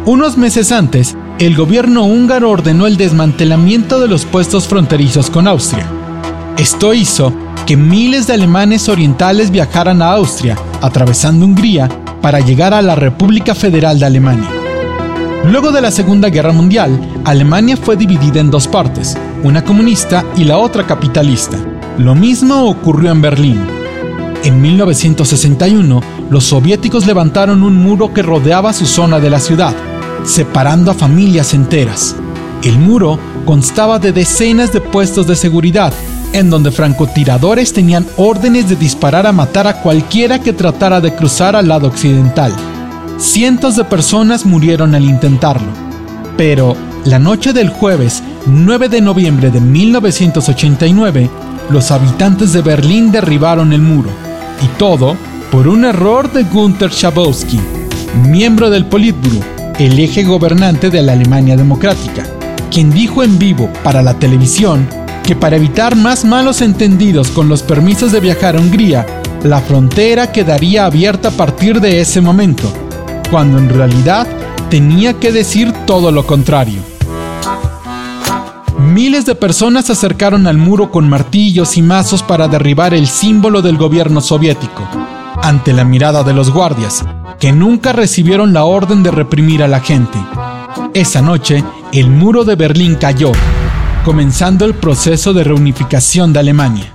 Unos 0.05 0.37
meses 0.37 0.71
antes, 0.71 1.17
el 1.39 1.57
gobierno 1.57 2.05
húngaro 2.05 2.51
ordenó 2.51 2.87
el 2.87 2.97
desmantelamiento 2.97 4.01
de 4.01 4.09
los 4.09 4.25
puestos 4.25 4.69
fronterizos 4.69 5.31
con 5.31 5.49
Austria. 5.49 5.87
Esto 6.57 6.95
hizo 6.95 7.33
que 7.67 7.77
miles 7.77 8.27
de 8.27 8.35
alemanes 8.35 8.89
orientales 8.89 9.51
viajaran 9.51 10.01
a 10.01 10.13
Austria, 10.13 10.57
atravesando 10.81 11.45
Hungría, 11.45 11.89
para 12.23 12.41
llegar 12.41 12.73
a 12.73 12.83
la 12.83 12.95
República 12.95 13.55
Federal 13.55 13.99
de 13.99 14.07
Alemania. 14.07 14.49
Luego 15.45 15.73
de 15.73 15.81
la 15.81 15.91
Segunda 15.91 16.29
Guerra 16.29 16.53
Mundial, 16.53 16.99
Alemania 17.25 17.77
fue 17.77 17.97
dividida 17.97 18.41
en 18.41 18.51
dos 18.51 18.69
partes, 18.69 19.17
una 19.43 19.65
comunista 19.65 20.25
y 20.37 20.45
la 20.45 20.59
otra 20.59 20.87
capitalista. 20.87 21.59
Lo 21.99 22.15
mismo 22.15 22.67
ocurrió 22.67 23.11
en 23.11 23.23
Berlín. 23.23 23.59
En 24.45 24.61
1961, 24.61 26.03
los 26.29 26.45
soviéticos 26.45 27.07
levantaron 27.07 27.63
un 27.63 27.77
muro 27.77 28.13
que 28.13 28.23
rodeaba 28.23 28.75
su 28.75 28.85
zona 28.85 29.19
de 29.19 29.31
la 29.31 29.41
ciudad, 29.41 29.75
separando 30.25 30.91
a 30.91 30.95
familias 30.95 31.55
enteras. 31.55 32.15
El 32.63 32.79
muro 32.79 33.19
constaba 33.47 33.99
de 33.99 34.13
decenas 34.13 34.75
de 34.75 34.83
puestos 34.83 35.27
de 35.27 35.37
seguridad, 35.37 35.93
en 36.35 36.51
donde 36.51 36.71
francotiradores 36.71 37.73
tenían 37.73 38.07
órdenes 38.19 38.69
de 38.69 38.77
disparar 38.77 39.27
a 39.27 39.33
matar 39.33 39.67
a 39.67 39.81
cualquiera 39.81 40.41
que 40.41 40.53
tratara 40.53 41.01
de 41.01 41.15
cruzar 41.15 41.57
al 41.57 41.69
lado 41.69 41.89
occidental. 41.89 42.53
Cientos 43.17 43.75
de 43.75 43.85
personas 43.85 44.45
murieron 44.45 44.95
al 44.95 45.05
intentarlo. 45.05 45.69
Pero 46.37 46.77
la 47.07 47.19
noche 47.19 47.55
del 47.55 47.71
jueves 47.71 48.23
9 48.45 48.91
de 48.91 49.01
noviembre 49.01 49.51
de 49.51 49.61
1989, 49.61 51.31
los 51.71 51.91
habitantes 51.91 52.53
de 52.53 52.63
Berlín 52.63 53.11
derribaron 53.11 53.73
el 53.73 53.81
muro. 53.81 54.11
Y 54.63 54.67
todo 54.79 55.17
por 55.51 55.69
un 55.69 55.85
error 55.85 56.33
de 56.33 56.45
Gunther 56.45 56.91
Schabowski, 56.91 57.61
miembro 58.25 58.71
del 58.71 58.87
Politburo, 58.87 59.41
el 59.79 59.99
eje 59.99 60.25
gobernante 60.25 60.91
de 60.91 61.03
la 61.03 61.13
Alemania 61.13 61.57
Democrática, 61.57 62.25
quien 62.71 62.91
dijo 62.91 63.23
en 63.23 63.39
vivo 63.39 63.71
para 63.83 64.03
la 64.03 64.15
televisión 64.15 64.89
que 65.23 65.37
para 65.37 65.57
evitar 65.57 65.97
más 65.97 66.25
malos 66.25 66.63
entendidos 66.63 67.31
con 67.31 67.49
los 67.49 67.63
permisos 67.63 68.13
de 68.13 68.21
viajar 68.21 68.57
a 68.57 68.61
Hungría, 68.61 69.05
la 69.43 69.61
frontera 69.61 70.33
quedaría 70.33 70.87
abierta 70.87 71.29
a 71.29 71.33
partir 71.33 71.81
de 71.81 72.01
ese 72.01 72.21
momento 72.21 72.73
cuando 73.31 73.59
en 73.59 73.69
realidad 73.69 74.27
tenía 74.71 75.15
que 75.15 75.33
decir 75.33 75.73
todo 75.87 76.13
lo 76.13 76.27
contrario. 76.27 76.96
Miles 78.87 79.27
de 79.27 79.35
personas 79.35 79.87
se 79.87 79.93
acercaron 79.93 80.47
al 80.47 80.59
muro 80.59 80.93
con 80.93 81.09
martillos 81.09 81.77
y 81.77 81.83
mazos 81.83 82.23
para 82.23 82.47
derribar 82.47 82.95
el 82.95 83.09
símbolo 83.09 83.61
del 83.61 83.77
gobierno 83.77 84.21
soviético, 84.21 84.89
ante 85.43 85.73
la 85.73 85.85
mirada 85.85 86.23
de 86.23 86.33
los 86.33 86.51
guardias, 86.51 87.05
que 87.41 87.53
nunca 87.53 87.93
recibieron 87.93 88.53
la 88.53 88.65
orden 88.65 89.03
de 89.03 89.11
reprimir 89.11 89.65
a 89.65 89.69
la 89.69 89.81
gente. 89.81 90.19
Esa 90.95 91.21
noche, 91.21 91.65
el 91.93 92.09
muro 92.11 92.45
de 92.45 92.55
Berlín 92.55 92.95
cayó, 92.95 93.33
comenzando 94.05 94.65
el 94.65 94.75
proceso 94.75 95.35
de 95.35 95.43
reunificación 95.43 96.33
de 96.33 96.39
Alemania. 96.39 96.93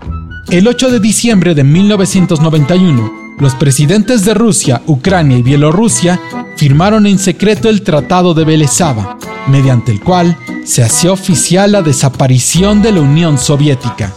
El 0.50 0.70
8 0.70 0.92
de 0.92 1.00
diciembre 1.02 1.54
de 1.56 1.66
1991, 1.66 3.36
los 3.38 3.54
presidentes 3.56 4.24
de 4.24 4.34
Rusia, 4.34 4.82
Ucrania 4.88 5.38
y 5.38 5.44
Bielorrusia 5.44 6.22
firmaron 6.56 7.06
en 7.06 7.20
secreto 7.20 7.68
el 7.68 7.82
Tratado 7.82 8.34
de 8.34 8.46
Belezava, 8.46 9.18
mediante 9.48 9.92
el 9.92 10.00
cual 10.00 10.38
se 10.64 10.84
hacía 10.84 11.12
oficial 11.12 11.72
la 11.72 11.82
desaparición 11.82 12.82
de 12.82 12.92
la 12.92 13.02
Unión 13.02 13.38
Soviética. 13.38 14.14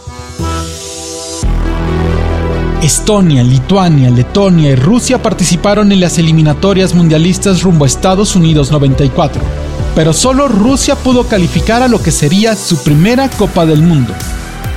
Estonia, 2.81 3.41
Lituania, 3.41 4.11
Letonia 4.11 4.71
y 4.71 4.75
Rusia 4.75 5.21
participaron 5.21 5.91
en 5.91 5.99
las 5.99 6.19
eliminatorias 6.19 6.93
mundialistas 6.93 7.63
rumbo 7.63 7.85
a 7.85 7.87
Estados 7.87 8.35
Unidos 8.35 8.71
94, 8.71 9.41
pero 9.95 10.13
solo 10.13 10.47
Rusia 10.47 10.95
pudo 10.95 11.27
calificar 11.27 11.81
a 11.81 11.87
lo 11.87 12.01
que 12.01 12.11
sería 12.11 12.55
su 12.55 12.83
primera 12.83 13.27
Copa 13.29 13.65
del 13.65 13.81
Mundo. 13.81 14.13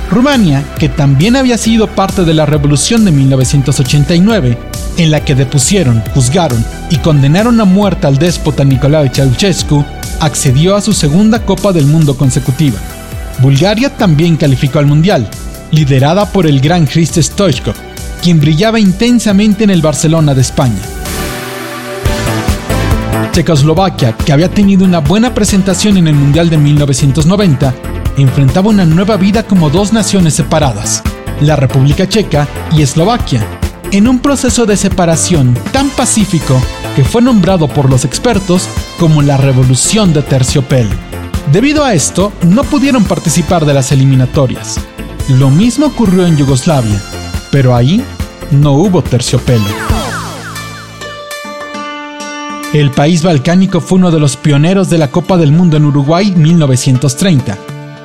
Rumania, 0.09 0.63
que 0.79 0.89
también 0.89 1.35
había 1.35 1.59
sido 1.59 1.85
parte 1.85 2.23
de 2.25 2.33
la 2.33 2.47
revolución 2.47 3.05
de 3.05 3.11
1989, 3.11 4.57
en 4.97 5.11
la 5.11 5.23
que 5.23 5.35
depusieron, 5.35 6.01
juzgaron 6.15 6.65
y 6.89 6.97
condenaron 6.97 7.61
a 7.61 7.65
muerte 7.65 8.07
al 8.07 8.17
déspota 8.17 8.63
Nicolae 8.63 9.11
Ceausescu, 9.13 9.85
accedió 10.19 10.75
a 10.75 10.81
su 10.81 10.93
segunda 10.93 11.45
Copa 11.45 11.71
del 11.71 11.85
Mundo 11.85 12.17
consecutiva. 12.17 12.79
Bulgaria 13.39 13.95
también 13.95 14.37
calificó 14.37 14.79
al 14.79 14.85
Mundial, 14.85 15.29
liderada 15.71 16.31
por 16.31 16.45
el 16.45 16.59
gran 16.59 16.85
Christ 16.85 17.17
Stoichkov, 17.17 17.75
quien 18.21 18.39
brillaba 18.39 18.79
intensamente 18.79 19.63
en 19.63 19.69
el 19.69 19.81
Barcelona 19.81 20.33
de 20.33 20.41
España. 20.41 20.81
Checoslovaquia, 23.31 24.17
que 24.17 24.33
había 24.33 24.49
tenido 24.49 24.83
una 24.83 24.99
buena 24.99 25.33
presentación 25.33 25.97
en 25.97 26.07
el 26.07 26.15
Mundial 26.15 26.49
de 26.49 26.57
1990, 26.57 27.73
enfrentaba 28.17 28.69
una 28.69 28.85
nueva 28.85 29.17
vida 29.17 29.43
como 29.43 29.69
dos 29.69 29.93
naciones 29.93 30.33
separadas, 30.33 31.03
la 31.39 31.55
República 31.55 32.09
Checa 32.09 32.47
y 32.73 32.81
Eslovaquia, 32.81 33.58
en 33.91 34.07
un 34.07 34.19
proceso 34.19 34.65
de 34.65 34.77
separación 34.77 35.57
tan 35.71 35.89
pacífico 35.89 36.61
que 36.95 37.03
fue 37.03 37.21
nombrado 37.21 37.67
por 37.67 37.89
los 37.89 38.05
expertos 38.05 38.67
como 38.99 39.21
la 39.21 39.37
Revolución 39.37 40.13
de 40.13 40.21
Terciopelo. 40.21 40.95
Debido 41.51 41.83
a 41.83 41.93
esto, 41.93 42.31
no 42.43 42.63
pudieron 42.63 43.03
participar 43.03 43.65
de 43.65 43.73
las 43.73 43.91
eliminatorias. 43.91 44.79
Lo 45.29 45.49
mismo 45.49 45.87
ocurrió 45.87 46.27
en 46.27 46.37
Yugoslavia, 46.37 47.01
pero 47.51 47.75
ahí 47.75 48.03
no 48.51 48.73
hubo 48.73 49.01
terciopelo. 49.01 49.65
El 52.73 52.91
país 52.91 53.23
balcánico 53.23 53.81
fue 53.81 53.97
uno 53.97 54.11
de 54.11 54.19
los 54.19 54.37
pioneros 54.37 54.91
de 54.91 54.99
la 54.99 55.09
Copa 55.09 55.37
del 55.37 55.51
Mundo 55.51 55.77
en 55.77 55.85
Uruguay 55.85 56.31
1930 56.35 57.57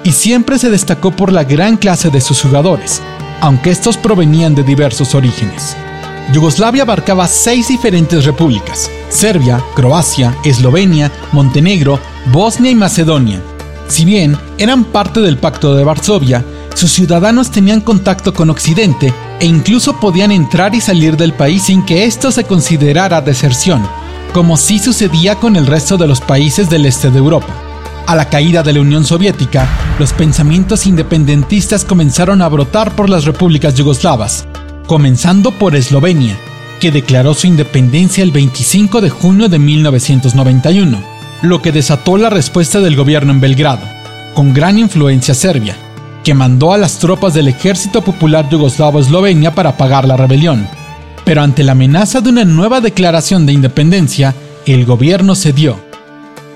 y 0.05 0.13
siempre 0.13 0.59
se 0.59 0.71
destacó 0.71 1.11
por 1.11 1.33
la 1.33 1.45
gran 1.45 1.77
clase 1.77 2.09
de 2.09 2.23
sus 2.23 2.41
jugadores, 2.41 3.03
aunque 3.45 3.71
estos 3.71 3.99
provenían 3.99 4.55
de 4.55 4.63
diversos 4.63 5.15
orígenes. 5.15 5.77
Yugoslavia 6.33 6.85
abarcaba 6.85 7.29
seis 7.29 7.69
diferentes 7.69 8.25
repúblicas, 8.25 8.91
Serbia, 9.11 9.63
Croacia, 9.75 10.35
Eslovenia, 10.45 11.13
Montenegro, 11.31 12.01
Bosnia 12.33 12.71
y 12.71 12.75
Macedonia. 12.75 13.43
Si 13.87 14.07
bien 14.07 14.39
eran 14.57 14.85
parte 14.85 15.21
del 15.21 15.37
Pacto 15.37 15.75
de 15.75 15.85
Varsovia, 15.85 16.43
sus 16.75 16.91
ciudadanos 16.91 17.51
tenían 17.51 17.83
contacto 17.83 18.33
con 18.33 18.49
Occidente 18.49 19.13
e 19.39 19.45
incluso 19.45 20.01
podían 20.01 20.33
entrar 20.33 20.75
y 20.75 20.81
salir 20.81 21.19
del 21.19 21.35
país 21.35 21.65
sin 21.65 21.85
que 21.85 22.07
esto 22.07 22.33
se 22.33 22.45
considerara 22.45 23.21
deserción, 23.21 23.87
como 24.33 24.57
sí 24.57 24.79
sucedía 24.79 25.35
con 25.35 25.57
el 25.57 25.67
resto 25.67 25.99
de 25.99 26.07
los 26.07 26.23
países 26.23 26.71
del 26.71 26.87
este 26.87 27.11
de 27.11 27.19
Europa. 27.19 27.74
A 28.07 28.15
la 28.15 28.29
caída 28.29 28.63
de 28.63 28.75
la 28.75 28.81
Unión 28.81 29.05
Soviética, 29.05 29.67
los 29.99 30.13
pensamientos 30.13 30.87
independentistas 30.87 31.87
comenzaron 31.87 32.43
a 32.43 32.49
brotar 32.49 32.95
por 32.95 33.09
las 33.09 33.25
repúblicas 33.25 33.75
yugoslavas, 33.77 34.47
comenzando 34.87 35.53
por 35.53 35.75
Eslovenia, 35.75 36.37
que 36.81 36.93
declaró 36.93 37.33
su 37.33 37.47
independencia 37.47 38.23
el 38.23 38.31
25 38.31 39.01
de 39.01 39.09
junio 39.09 39.49
de 39.49 39.59
1991, 39.59 41.03
lo 41.41 41.63
que 41.63 41.73
desató 41.73 42.19
la 42.19 42.29
respuesta 42.29 42.81
del 42.81 42.95
gobierno 42.95 43.33
en 43.33 43.41
Belgrado, 43.41 43.87
con 44.35 44.53
gran 44.53 44.79
influencia 44.79 45.33
serbia, 45.33 45.75
que 46.23 46.35
mandó 46.35 46.75
a 46.75 46.79
las 46.79 46.99
tropas 46.99 47.33
del 47.33 47.49
Ejército 47.49 48.03
Popular 48.03 48.51
Yugoslavo 48.51 49.01
Eslovenia 49.01 49.55
para 49.55 49.71
apagar 49.71 50.07
la 50.07 50.19
rebelión. 50.19 50.69
Pero 51.25 51.41
ante 51.41 51.65
la 51.65 51.73
amenaza 51.73 52.21
de 52.21 52.29
una 52.29 52.45
nueva 52.45 52.83
declaración 52.83 53.47
de 53.47 53.55
independencia, 53.55 54.35
el 54.67 54.85
gobierno 54.85 55.35
cedió. 55.35 55.84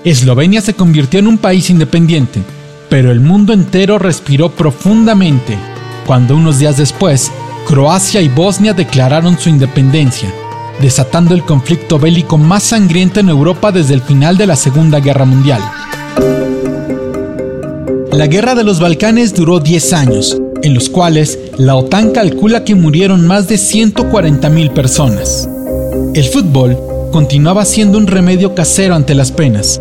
Eslovenia 0.03 0.61
se 0.61 0.73
convirtió 0.73 1.19
en 1.19 1.27
un 1.27 1.37
país 1.37 1.69
independiente, 1.69 2.41
pero 2.89 3.11
el 3.11 3.19
mundo 3.19 3.53
entero 3.53 3.99
respiró 3.99 4.49
profundamente 4.49 5.57
cuando 6.05 6.35
unos 6.35 6.57
días 6.59 6.77
después 6.77 7.31
Croacia 7.67 8.21
y 8.21 8.29
Bosnia 8.29 8.73
declararon 8.73 9.37
su 9.37 9.49
independencia, 9.49 10.33
desatando 10.81 11.35
el 11.35 11.43
conflicto 11.43 11.99
bélico 11.99 12.37
más 12.37 12.63
sangriento 12.63 13.19
en 13.19 13.29
Europa 13.29 13.71
desde 13.71 13.93
el 13.93 14.01
final 14.01 14.37
de 14.37 14.47
la 14.47 14.55
Segunda 14.55 14.99
Guerra 14.99 15.25
Mundial. 15.25 15.61
La 18.11 18.25
Guerra 18.27 18.55
de 18.55 18.63
los 18.63 18.79
Balcanes 18.79 19.35
duró 19.35 19.59
10 19.59 19.93
años, 19.93 20.41
en 20.63 20.73
los 20.73 20.89
cuales 20.89 21.37
la 21.57 21.75
OTAN 21.75 22.11
calcula 22.11 22.63
que 22.63 22.73
murieron 22.73 23.27
más 23.27 23.47
de 23.47 23.55
140.000 23.55 24.73
personas. 24.73 25.47
El 26.15 26.23
fútbol 26.23 26.77
continuaba 27.11 27.65
siendo 27.65 27.97
un 27.97 28.07
remedio 28.07 28.55
casero 28.55 28.95
ante 28.95 29.13
las 29.13 29.31
penas, 29.31 29.79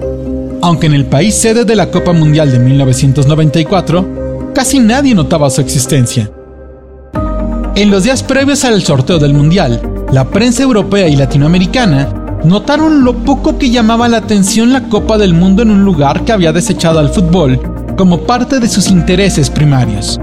aunque 0.63 0.87
en 0.87 0.95
el 0.95 1.07
país 1.07 1.35
sede 1.35 1.65
de 1.65 1.77
la 1.77 1.91
Copa 1.91 2.13
Mundial 2.13 2.51
de 2.51 2.59
1994, 2.59 4.53
casi 4.55 4.79
nadie 4.79 5.15
notaba 5.15 5.51
su 5.51 5.61
existencia. 5.61 6.31
En 7.75 7.91
los 7.91 8.03
días 8.03 8.23
previos 8.23 8.65
al 8.65 8.83
sorteo 8.83 9.19
del 9.19 9.35
Mundial, 9.35 9.81
la 10.13 10.25
prensa 10.25 10.63
europea 10.63 11.09
y 11.09 11.17
latinoamericana 11.17 12.09
notaron 12.45 13.05
lo 13.05 13.15
poco 13.25 13.59
que 13.59 13.71
llamaba 13.71 14.09
la 14.09 14.19
atención 14.19 14.73
la 14.73 14.89
Copa 14.89 15.19
del 15.19 15.35
Mundo 15.35 15.63
en 15.63 15.71
un 15.71 15.85
lugar 15.85 16.25
que 16.25 16.33
había 16.33 16.53
desechado 16.53 16.99
al 16.99 17.11
fútbol 17.11 17.61
como 17.97 18.23
parte 18.23 18.61
de 18.61 18.69
sus 18.69 18.89
intereses 18.89 19.51
primarios. 19.51 20.19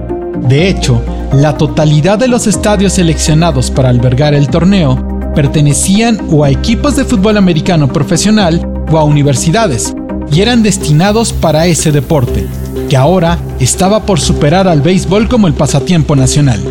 De 0.48 0.67
hecho, 0.67 1.02
la 1.34 1.58
totalidad 1.58 2.19
de 2.19 2.28
los 2.28 2.48
estadios 2.48 2.93
seleccionados 2.93 3.71
para 3.71 3.89
albergar 3.89 4.34
el 4.34 4.50
torneo 4.50 5.32
pertenecían 5.36 6.19
o 6.30 6.43
a 6.43 6.50
equipos 6.50 6.95
de 6.95 7.06
fútbol 7.06 7.38
americano 7.38 7.88
profesional 7.88 8.65
o 8.91 8.98
a 8.98 9.04
universidades, 9.04 9.93
y 10.32 10.42
eran 10.42 10.64
destinados 10.64 11.34
para 11.34 11.68
ese 11.68 11.92
deporte, 11.92 12.48
que 12.90 12.98
ahora 12.98 13.40
estaba 13.60 14.06
por 14.06 14.20
superar 14.20 14.68
al 14.68 14.82
béisbol 14.82 15.28
como 15.28 15.48
el 15.48 15.54
pasatiempo 15.54 16.16
nacional. 16.16 16.62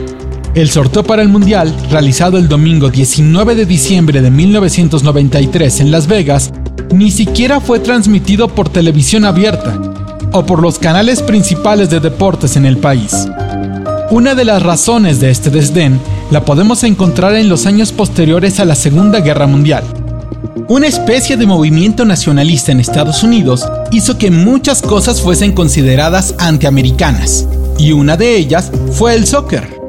El 0.54 0.70
sorteo 0.70 1.02
para 1.02 1.22
el 1.22 1.28
Mundial, 1.28 1.74
realizado 1.90 2.38
el 2.38 2.48
domingo 2.48 2.90
19 2.90 3.54
de 3.54 3.66
diciembre 3.66 4.22
de 4.22 4.30
1993 4.30 5.80
en 5.80 5.90
Las 5.90 6.06
Vegas, 6.06 6.52
ni 6.94 7.10
siquiera 7.10 7.60
fue 7.60 7.80
transmitido 7.80 8.48
por 8.48 8.68
televisión 8.68 9.24
abierta 9.24 9.80
o 10.32 10.46
por 10.46 10.62
los 10.62 10.78
canales 10.78 11.22
principales 11.22 11.90
de 11.90 12.00
deportes 12.00 12.56
en 12.56 12.66
el 12.66 12.78
país. 12.78 13.28
Una 14.10 14.34
de 14.34 14.44
las 14.44 14.62
razones 14.62 15.18
de 15.18 15.30
este 15.30 15.50
desdén 15.50 15.98
la 16.30 16.44
podemos 16.44 16.84
encontrar 16.84 17.34
en 17.34 17.48
los 17.48 17.66
años 17.66 17.90
posteriores 17.90 18.60
a 18.60 18.64
la 18.64 18.74
Segunda 18.74 19.20
Guerra 19.20 19.46
Mundial. 19.46 19.84
Una 20.68 20.86
especie 20.86 21.36
de 21.36 21.46
movimiento 21.46 22.04
nacionalista 22.04 22.70
en 22.70 22.78
Estados 22.78 23.24
Unidos 23.24 23.66
hizo 23.90 24.18
que 24.18 24.30
muchas 24.30 24.82
cosas 24.82 25.20
fuesen 25.20 25.52
consideradas 25.52 26.32
antiamericanas, 26.38 27.48
y 27.76 27.90
una 27.90 28.16
de 28.16 28.36
ellas 28.36 28.70
fue 28.92 29.14
el 29.14 29.26
soccer. 29.26 29.80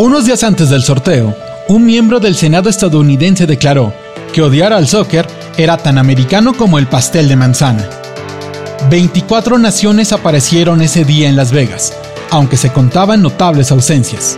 Unos 0.00 0.26
días 0.26 0.42
antes 0.42 0.68
del 0.68 0.82
sorteo, 0.82 1.36
un 1.68 1.86
miembro 1.86 2.18
del 2.18 2.34
Senado 2.34 2.68
estadounidense 2.68 3.46
declaró 3.46 3.94
que 4.32 4.42
odiar 4.42 4.72
al 4.72 4.88
soccer 4.88 5.28
era 5.56 5.76
tan 5.76 5.96
americano 5.96 6.54
como 6.54 6.80
el 6.80 6.88
pastel 6.88 7.28
de 7.28 7.36
manzana. 7.36 7.88
24 8.90 9.58
naciones 9.58 10.12
aparecieron 10.12 10.82
ese 10.82 11.04
día 11.04 11.28
en 11.28 11.36
Las 11.36 11.52
Vegas, 11.52 11.92
aunque 12.30 12.56
se 12.56 12.72
contaban 12.72 13.22
notables 13.22 13.70
ausencias. 13.70 14.36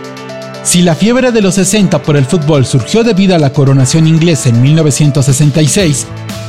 Si 0.67 0.81
la 0.81 0.95
fiebre 0.95 1.31
de 1.31 1.41
los 1.41 1.55
60 1.55 2.03
por 2.03 2.17
el 2.17 2.25
fútbol 2.25 2.65
surgió 2.65 3.05
debido 3.05 3.33
a 3.33 3.39
la 3.39 3.53
coronación 3.53 4.05
inglesa 4.05 4.49
en 4.49 4.61
1966, 4.61 6.05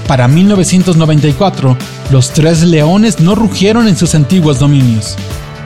para 0.08 0.26
1994, 0.26 1.76
los 2.10 2.32
tres 2.32 2.64
leones 2.64 3.20
no 3.20 3.36
rugieron 3.36 3.86
en 3.86 3.96
sus 3.96 4.16
antiguos 4.16 4.58
dominios. 4.58 5.14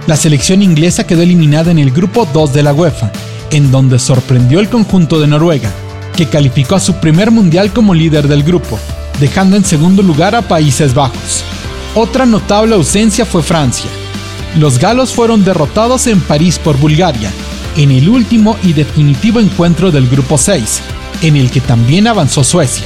La 0.06 0.16
selección 0.16 0.60
inglesa 0.60 1.06
quedó 1.06 1.22
eliminada 1.22 1.70
en 1.70 1.78
el 1.78 1.92
grupo 1.92 2.28
2 2.30 2.52
de 2.52 2.62
la 2.62 2.74
UEFA, 2.74 3.10
en 3.52 3.70
donde 3.70 3.98
sorprendió 3.98 4.60
el 4.60 4.68
conjunto 4.68 5.18
de 5.18 5.28
Noruega, 5.28 5.70
que 6.14 6.28
calificó 6.28 6.74
a 6.74 6.80
su 6.80 6.96
primer 6.96 7.30
mundial 7.30 7.72
como 7.72 7.94
líder 7.94 8.28
del 8.28 8.42
grupo, 8.42 8.78
dejando 9.18 9.56
en 9.56 9.64
segundo 9.64 10.02
lugar 10.02 10.34
a 10.34 10.42
Países 10.42 10.92
Bajos. 10.92 11.42
Otra 11.94 12.26
notable 12.26 12.74
ausencia 12.74 13.24
fue 13.24 13.42
Francia. 13.42 13.88
Los 14.58 14.78
galos 14.78 15.14
fueron 15.14 15.42
derrotados 15.42 16.06
en 16.06 16.20
París 16.20 16.58
por 16.58 16.76
Bulgaria, 16.76 17.30
en 17.76 17.90
el 17.90 18.08
último 18.08 18.56
y 18.62 18.72
definitivo 18.72 19.40
encuentro 19.40 19.90
del 19.90 20.08
Grupo 20.08 20.36
6, 20.36 20.80
en 21.22 21.36
el 21.36 21.50
que 21.50 21.60
también 21.60 22.06
avanzó 22.06 22.44
Suecia. 22.44 22.84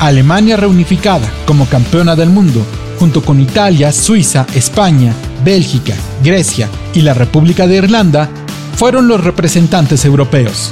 Alemania 0.00 0.56
reunificada 0.56 1.28
como 1.46 1.66
campeona 1.66 2.14
del 2.14 2.30
mundo, 2.30 2.64
junto 2.98 3.22
con 3.22 3.40
Italia, 3.40 3.92
Suiza, 3.92 4.46
España, 4.54 5.12
Bélgica, 5.44 5.94
Grecia 6.22 6.68
y 6.94 7.00
la 7.00 7.14
República 7.14 7.66
de 7.66 7.76
Irlanda, 7.76 8.28
fueron 8.76 9.08
los 9.08 9.22
representantes 9.22 10.04
europeos. 10.04 10.70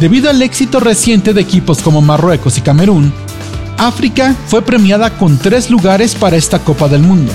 Debido 0.00 0.28
al 0.28 0.42
éxito 0.42 0.80
reciente 0.80 1.32
de 1.32 1.40
equipos 1.40 1.78
como 1.78 2.02
Marruecos 2.02 2.58
y 2.58 2.60
Camerún, 2.60 3.12
África 3.78 4.34
fue 4.48 4.62
premiada 4.62 5.16
con 5.16 5.38
tres 5.38 5.70
lugares 5.70 6.14
para 6.14 6.36
esta 6.36 6.58
Copa 6.58 6.88
del 6.88 7.02
Mundo, 7.02 7.32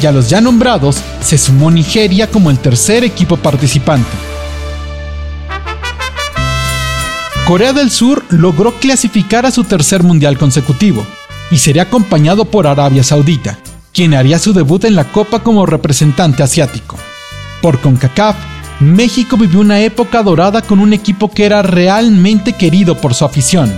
y 0.00 0.06
a 0.06 0.12
los 0.12 0.28
ya 0.28 0.40
nombrados 0.40 1.00
se 1.20 1.38
sumó 1.38 1.70
Nigeria 1.70 2.30
como 2.30 2.50
el 2.50 2.58
tercer 2.58 3.02
equipo 3.04 3.36
participante. 3.36 4.33
Corea 7.46 7.74
del 7.74 7.90
Sur 7.90 8.24
logró 8.30 8.72
clasificar 8.80 9.44
a 9.44 9.50
su 9.50 9.64
tercer 9.64 10.02
mundial 10.02 10.38
consecutivo, 10.38 11.04
y 11.50 11.58
sería 11.58 11.82
acompañado 11.82 12.46
por 12.46 12.66
Arabia 12.66 13.02
Saudita, 13.02 13.58
quien 13.92 14.14
haría 14.14 14.38
su 14.38 14.54
debut 14.54 14.84
en 14.84 14.96
la 14.96 15.04
Copa 15.12 15.40
como 15.40 15.66
representante 15.66 16.42
asiático. 16.42 16.96
Por 17.60 17.82
CONCACAF, 17.82 18.36
México 18.80 19.36
vivió 19.36 19.60
una 19.60 19.80
época 19.80 20.22
dorada 20.22 20.62
con 20.62 20.80
un 20.80 20.94
equipo 20.94 21.30
que 21.30 21.44
era 21.44 21.60
realmente 21.60 22.54
querido 22.54 22.96
por 22.96 23.12
su 23.12 23.26
afición. 23.26 23.70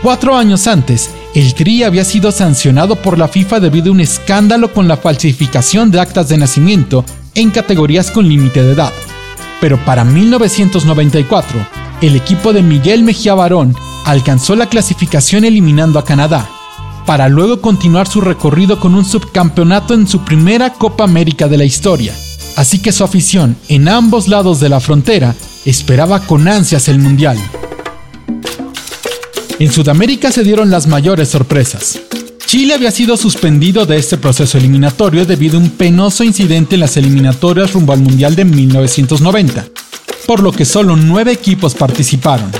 Cuatro 0.00 0.36
años 0.36 0.68
antes, 0.68 1.10
el 1.34 1.54
Tri 1.54 1.82
había 1.82 2.04
sido 2.04 2.30
sancionado 2.30 2.94
por 2.94 3.18
la 3.18 3.26
FIFA 3.26 3.58
debido 3.58 3.88
a 3.88 3.94
un 3.94 4.00
escándalo 4.00 4.72
con 4.72 4.86
la 4.86 4.96
falsificación 4.96 5.90
de 5.90 5.98
actas 5.98 6.28
de 6.28 6.38
nacimiento 6.38 7.04
en 7.34 7.50
categorías 7.50 8.12
con 8.12 8.28
límite 8.28 8.62
de 8.62 8.74
edad. 8.74 8.92
Pero 9.60 9.76
para 9.84 10.04
1994, 10.04 11.75
el 12.00 12.16
equipo 12.16 12.52
de 12.52 12.62
Miguel 12.62 13.02
Mejía 13.02 13.34
Barón 13.34 13.74
alcanzó 14.04 14.56
la 14.56 14.68
clasificación 14.68 15.44
eliminando 15.44 15.98
a 15.98 16.04
Canadá, 16.04 16.48
para 17.06 17.28
luego 17.28 17.60
continuar 17.60 18.08
su 18.08 18.20
recorrido 18.20 18.80
con 18.80 18.94
un 18.94 19.04
subcampeonato 19.04 19.94
en 19.94 20.06
su 20.06 20.24
primera 20.24 20.72
Copa 20.74 21.04
América 21.04 21.48
de 21.48 21.58
la 21.58 21.64
historia 21.64 22.14
así 22.56 22.78
que 22.78 22.90
su 22.90 23.04
afición 23.04 23.56
en 23.68 23.86
ambos 23.86 24.28
lados 24.28 24.58
de 24.60 24.68
la 24.68 24.80
frontera 24.80 25.34
esperaba 25.64 26.20
con 26.20 26.48
ansias 26.48 26.88
el 26.88 26.98
Mundial. 26.98 27.38
En 29.58 29.72
Sudamérica 29.72 30.32
se 30.32 30.42
dieron 30.42 30.70
las 30.70 30.86
mayores 30.86 31.28
sorpresas. 31.28 32.00
Chile 32.46 32.74
había 32.74 32.90
sido 32.90 33.16
suspendido 33.16 33.86
de 33.86 33.96
este 33.96 34.16
proceso 34.16 34.58
eliminatorio 34.58 35.26
debido 35.26 35.58
a 35.58 35.60
un 35.60 35.70
penoso 35.70 36.24
incidente 36.24 36.74
en 36.74 36.80
las 36.80 36.96
eliminatorias 36.96 37.72
rumbo 37.72 37.92
al 37.92 38.00
Mundial 38.00 38.36
de 38.36 38.44
1990, 38.44 39.66
por 40.26 40.42
lo 40.42 40.52
que 40.52 40.64
solo 40.64 40.96
nueve 40.96 41.32
equipos 41.32 41.74
participaron. 41.74 42.50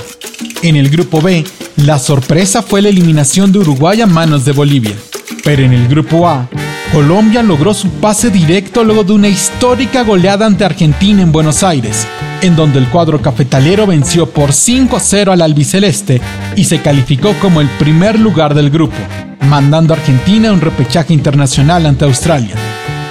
En 0.63 0.75
el 0.75 0.89
grupo 0.89 1.21
B, 1.21 1.43
la 1.77 1.99
sorpresa 1.99 2.63
fue 2.63 2.81
la 2.81 2.89
eliminación 2.89 3.51
de 3.51 3.59
Uruguay 3.59 4.01
a 4.01 4.07
manos 4.07 4.45
de 4.45 4.53
Bolivia, 4.53 4.95
pero 5.43 5.63
en 5.63 5.73
el 5.73 5.87
grupo 5.87 6.27
A, 6.27 6.49
Colombia 6.91 7.43
logró 7.43 7.73
su 7.73 7.89
pase 7.89 8.29
directo 8.29 8.83
luego 8.83 9.03
de 9.03 9.13
una 9.13 9.27
histórica 9.27 10.03
goleada 10.03 10.45
ante 10.45 10.63
Argentina 10.63 11.21
en 11.21 11.31
Buenos 11.31 11.61
Aires, 11.63 12.07
en 12.41 12.55
donde 12.55 12.79
el 12.79 12.87
cuadro 12.87 13.21
cafetalero 13.21 13.85
venció 13.85 14.29
por 14.29 14.51
5-0 14.51 15.31
al 15.31 15.41
albiceleste 15.41 16.21
y 16.55 16.63
se 16.63 16.81
calificó 16.81 17.33
como 17.41 17.61
el 17.61 17.67
primer 17.77 18.17
lugar 18.19 18.53
del 18.53 18.69
grupo, 18.69 18.95
mandando 19.41 19.93
a 19.93 19.97
Argentina 19.97 20.51
un 20.51 20.61
repechaje 20.61 21.13
internacional 21.13 21.85
ante 21.85 22.05
Australia. 22.05 22.55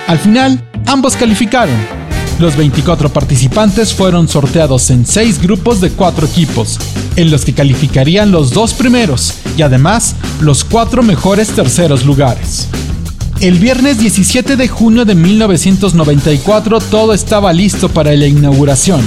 Al 0.06 0.18
final, 0.18 0.62
ambos 0.86 1.16
calificaron. 1.16 1.95
Los 2.38 2.54
24 2.54 3.08
participantes 3.08 3.94
fueron 3.94 4.28
sorteados 4.28 4.90
en 4.90 5.06
6 5.06 5.40
grupos 5.40 5.80
de 5.80 5.90
4 5.90 6.26
equipos, 6.26 6.78
en 7.16 7.30
los 7.30 7.46
que 7.46 7.54
calificarían 7.54 8.30
los 8.30 8.50
dos 8.50 8.74
primeros 8.74 9.32
y 9.56 9.62
además 9.62 10.14
los 10.40 10.62
4 10.62 11.02
mejores 11.02 11.48
terceros 11.48 12.04
lugares. 12.04 12.68
El 13.40 13.58
viernes 13.58 13.98
17 13.98 14.56
de 14.56 14.68
junio 14.68 15.06
de 15.06 15.14
1994 15.14 16.80
todo 16.80 17.14
estaba 17.14 17.54
listo 17.54 17.88
para 17.88 18.12
la 18.12 18.26
inauguración, 18.26 19.00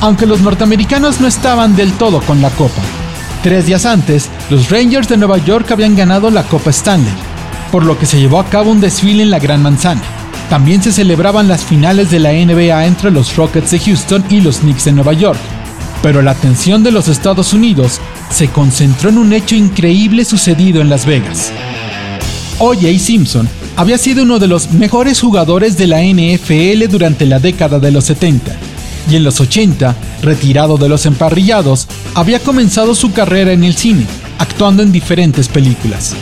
aunque 0.00 0.26
los 0.26 0.40
norteamericanos 0.40 1.20
no 1.20 1.26
estaban 1.26 1.74
del 1.74 1.92
todo 1.94 2.20
con 2.20 2.42
la 2.42 2.50
copa. 2.50 2.82
Tres 3.42 3.66
días 3.66 3.86
antes, 3.86 4.28
los 4.50 4.70
Rangers 4.70 5.08
de 5.08 5.16
Nueva 5.16 5.38
York 5.38 5.70
habían 5.72 5.96
ganado 5.96 6.30
la 6.30 6.44
Copa 6.44 6.70
Stanley, 6.70 7.12
por 7.72 7.84
lo 7.84 7.98
que 7.98 8.06
se 8.06 8.20
llevó 8.20 8.38
a 8.38 8.46
cabo 8.46 8.70
un 8.70 8.80
desfile 8.80 9.24
en 9.24 9.30
la 9.30 9.40
Gran 9.40 9.62
Manzana. 9.62 10.15
También 10.48 10.82
se 10.82 10.92
celebraban 10.92 11.48
las 11.48 11.64
finales 11.64 12.10
de 12.10 12.20
la 12.20 12.32
NBA 12.32 12.86
entre 12.86 13.10
los 13.10 13.34
Rockets 13.36 13.72
de 13.72 13.80
Houston 13.80 14.24
y 14.30 14.40
los 14.40 14.58
Knicks 14.58 14.84
de 14.84 14.92
Nueva 14.92 15.12
York, 15.12 15.38
Pero 16.02 16.22
la 16.22 16.32
atención 16.32 16.84
de 16.84 16.92
los 16.92 17.08
Estados 17.08 17.52
Unidos 17.52 18.00
se 18.30 18.48
concentró 18.48 19.08
en 19.10 19.18
un 19.18 19.32
hecho 19.32 19.56
increíble 19.56 20.24
sucedido 20.24 20.80
en 20.80 20.88
Las 20.88 21.04
Vegas. 21.04 21.52
O.J. 22.58 22.98
Simpson 22.98 23.48
había 23.76 23.98
sido 23.98 24.22
uno 24.22 24.38
de 24.38 24.46
los 24.46 24.70
mejores 24.72 25.20
jugadores 25.20 25.76
de 25.76 25.86
la 25.88 26.02
NFL 26.02 26.88
durante 26.90 27.26
la 27.26 27.40
década 27.40 27.80
de 27.80 27.90
los 27.90 28.04
70 28.04 28.56
y 29.10 29.16
en 29.16 29.24
los 29.24 29.40
80, 29.40 29.94
retirado 30.22 30.76
de 30.78 30.88
los 30.88 31.06
emparrillados, 31.06 31.86
había 32.14 32.40
comenzado 32.40 32.94
su 32.94 33.12
carrera 33.12 33.52
en 33.52 33.64
el 33.64 33.76
cine, 33.76 34.06
actuando 34.38 34.82
en 34.82 34.92
diferentes 34.92 35.48
películas. 35.48 36.14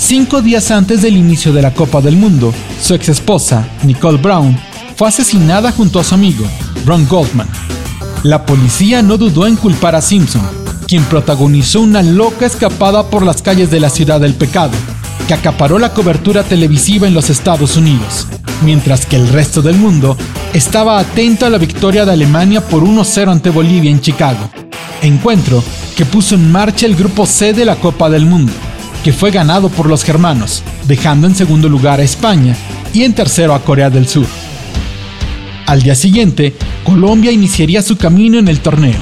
Cinco 0.00 0.40
días 0.40 0.70
antes 0.70 1.02
del 1.02 1.14
inicio 1.14 1.52
de 1.52 1.60
la 1.60 1.74
Copa 1.74 2.00
del 2.00 2.16
Mundo, 2.16 2.54
su 2.80 2.94
ex 2.94 3.10
esposa, 3.10 3.68
Nicole 3.82 4.16
Brown, 4.16 4.58
fue 4.96 5.06
asesinada 5.06 5.72
junto 5.72 6.00
a 6.00 6.04
su 6.04 6.14
amigo, 6.14 6.46
Ron 6.86 7.06
Goldman. 7.06 7.46
La 8.22 8.46
policía 8.46 9.02
no 9.02 9.18
dudó 9.18 9.46
en 9.46 9.56
culpar 9.56 9.94
a 9.94 10.00
Simpson, 10.00 10.42
quien 10.88 11.04
protagonizó 11.04 11.82
una 11.82 12.02
loca 12.02 12.46
escapada 12.46 13.10
por 13.10 13.24
las 13.24 13.42
calles 13.42 13.70
de 13.70 13.78
la 13.78 13.90
ciudad 13.90 14.22
del 14.22 14.34
pecado, 14.34 14.72
que 15.28 15.34
acaparó 15.34 15.78
la 15.78 15.92
cobertura 15.92 16.44
televisiva 16.44 17.06
en 17.06 17.12
los 17.12 17.28
Estados 17.28 17.76
Unidos, 17.76 18.26
mientras 18.64 19.04
que 19.04 19.16
el 19.16 19.28
resto 19.28 19.60
del 19.60 19.76
mundo 19.76 20.16
estaba 20.54 20.98
atento 20.98 21.44
a 21.44 21.50
la 21.50 21.58
victoria 21.58 22.06
de 22.06 22.12
Alemania 22.12 22.66
por 22.66 22.82
1-0 22.82 23.30
ante 23.30 23.50
Bolivia 23.50 23.90
en 23.90 24.00
Chicago. 24.00 24.50
Encuentro 25.02 25.62
que 25.94 26.06
puso 26.06 26.36
en 26.36 26.50
marcha 26.50 26.86
el 26.86 26.96
grupo 26.96 27.26
C 27.26 27.52
de 27.52 27.66
la 27.66 27.76
Copa 27.76 28.08
del 28.08 28.24
Mundo, 28.24 28.52
que 29.02 29.12
fue 29.12 29.30
ganado 29.30 29.68
por 29.68 29.86
los 29.86 30.04
germanos, 30.04 30.62
dejando 30.86 31.26
en 31.26 31.34
segundo 31.34 31.68
lugar 31.68 32.00
a 32.00 32.04
España 32.04 32.56
y 32.92 33.04
en 33.04 33.14
tercero 33.14 33.54
a 33.54 33.62
Corea 33.62 33.90
del 33.90 34.06
Sur. 34.06 34.26
Al 35.66 35.82
día 35.82 35.94
siguiente, 35.94 36.54
Colombia 36.84 37.30
iniciaría 37.30 37.82
su 37.82 37.96
camino 37.96 38.38
en 38.38 38.48
el 38.48 38.60
torneo. 38.60 38.98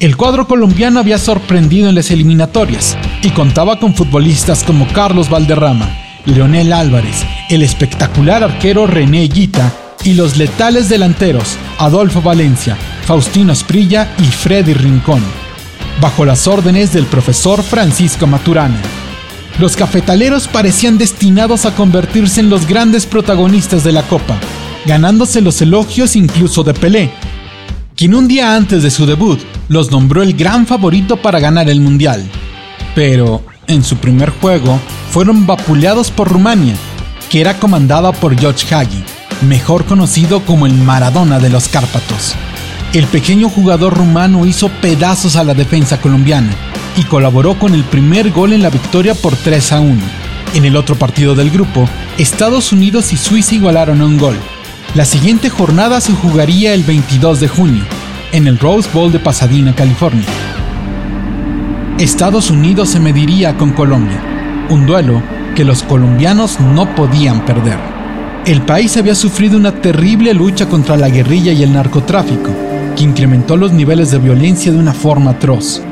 El 0.00 0.16
cuadro 0.16 0.46
colombiano 0.46 1.00
había 1.00 1.18
sorprendido 1.18 1.88
en 1.88 1.94
las 1.94 2.10
eliminatorias 2.10 2.96
y 3.22 3.30
contaba 3.30 3.78
con 3.78 3.94
futbolistas 3.94 4.62
como 4.64 4.86
Carlos 4.88 5.28
Valderrama, 5.28 5.88
Leonel 6.24 6.72
Álvarez, 6.72 7.26
el 7.50 7.62
espectacular 7.62 8.42
arquero 8.42 8.86
René 8.86 9.28
Guita 9.28 9.72
y 10.04 10.14
los 10.14 10.36
letales 10.36 10.88
delanteros 10.88 11.56
Adolfo 11.78 12.22
Valencia, 12.22 12.76
Faustino 13.04 13.52
Esprilla 13.52 14.14
y 14.18 14.24
Freddy 14.24 14.72
Rincón, 14.72 15.22
bajo 16.00 16.24
las 16.24 16.46
órdenes 16.46 16.92
del 16.92 17.06
profesor 17.06 17.62
Francisco 17.62 18.26
Maturana. 18.26 18.80
Los 19.58 19.76
cafetaleros 19.76 20.46
parecían 20.46 20.98
destinados 20.98 21.66
a 21.66 21.74
convertirse 21.74 22.40
en 22.40 22.48
los 22.48 22.68
grandes 22.68 23.06
protagonistas 23.06 23.82
de 23.82 23.90
la 23.90 24.04
Copa, 24.04 24.38
ganándose 24.86 25.40
los 25.40 25.60
elogios 25.60 26.14
incluso 26.14 26.62
de 26.62 26.74
Pelé, 26.74 27.10
quien 27.96 28.14
un 28.14 28.28
día 28.28 28.54
antes 28.54 28.84
de 28.84 28.90
su 28.90 29.04
debut 29.04 29.40
los 29.68 29.90
nombró 29.90 30.22
el 30.22 30.34
gran 30.34 30.64
favorito 30.64 31.16
para 31.16 31.40
ganar 31.40 31.68
el 31.68 31.80
Mundial. 31.80 32.24
Pero, 32.94 33.42
en 33.66 33.82
su 33.82 33.96
primer 33.96 34.30
juego, 34.30 34.78
fueron 35.10 35.44
vapuleados 35.44 36.12
por 36.12 36.28
Rumania, 36.28 36.76
que 37.28 37.40
era 37.40 37.58
comandada 37.58 38.12
por 38.12 38.38
George 38.38 38.72
Hagi, 38.72 39.02
mejor 39.42 39.84
conocido 39.86 40.44
como 40.44 40.66
el 40.66 40.74
Maradona 40.74 41.40
de 41.40 41.50
los 41.50 41.66
Cárpatos. 41.66 42.36
El 42.92 43.06
pequeño 43.06 43.48
jugador 43.48 43.96
rumano 43.96 44.46
hizo 44.46 44.68
pedazos 44.80 45.34
a 45.34 45.42
la 45.42 45.54
defensa 45.54 46.00
colombiana 46.00 46.54
y 46.98 47.04
colaboró 47.04 47.56
con 47.56 47.74
el 47.74 47.84
primer 47.84 48.32
gol 48.32 48.52
en 48.52 48.60
la 48.60 48.70
victoria 48.70 49.14
por 49.14 49.36
3 49.36 49.72
a 49.72 49.80
1. 49.80 50.02
En 50.54 50.64
el 50.64 50.76
otro 50.76 50.96
partido 50.96 51.36
del 51.36 51.48
grupo, 51.48 51.88
Estados 52.18 52.72
Unidos 52.72 53.12
y 53.12 53.16
Suiza 53.16 53.54
igualaron 53.54 54.00
a 54.00 54.04
un 54.06 54.18
gol. 54.18 54.36
La 54.96 55.04
siguiente 55.04 55.48
jornada 55.48 56.00
se 56.00 56.12
jugaría 56.12 56.74
el 56.74 56.82
22 56.82 57.38
de 57.38 57.46
junio, 57.46 57.84
en 58.32 58.48
el 58.48 58.58
Rose 58.58 58.90
Bowl 58.92 59.12
de 59.12 59.20
Pasadena, 59.20 59.76
California. 59.76 60.26
Estados 61.98 62.50
Unidos 62.50 62.88
se 62.88 62.98
mediría 62.98 63.56
con 63.56 63.70
Colombia, 63.70 64.20
un 64.68 64.84
duelo 64.84 65.22
que 65.54 65.64
los 65.64 65.84
colombianos 65.84 66.58
no 66.58 66.96
podían 66.96 67.44
perder. 67.44 67.78
El 68.44 68.62
país 68.62 68.96
había 68.96 69.14
sufrido 69.14 69.56
una 69.56 69.72
terrible 69.72 70.34
lucha 70.34 70.68
contra 70.68 70.96
la 70.96 71.08
guerrilla 71.08 71.52
y 71.52 71.62
el 71.62 71.72
narcotráfico, 71.72 72.50
que 72.96 73.04
incrementó 73.04 73.56
los 73.56 73.72
niveles 73.72 74.10
de 74.10 74.18
violencia 74.18 74.72
de 74.72 74.78
una 74.78 74.94
forma 74.94 75.32
atroz. 75.32 75.82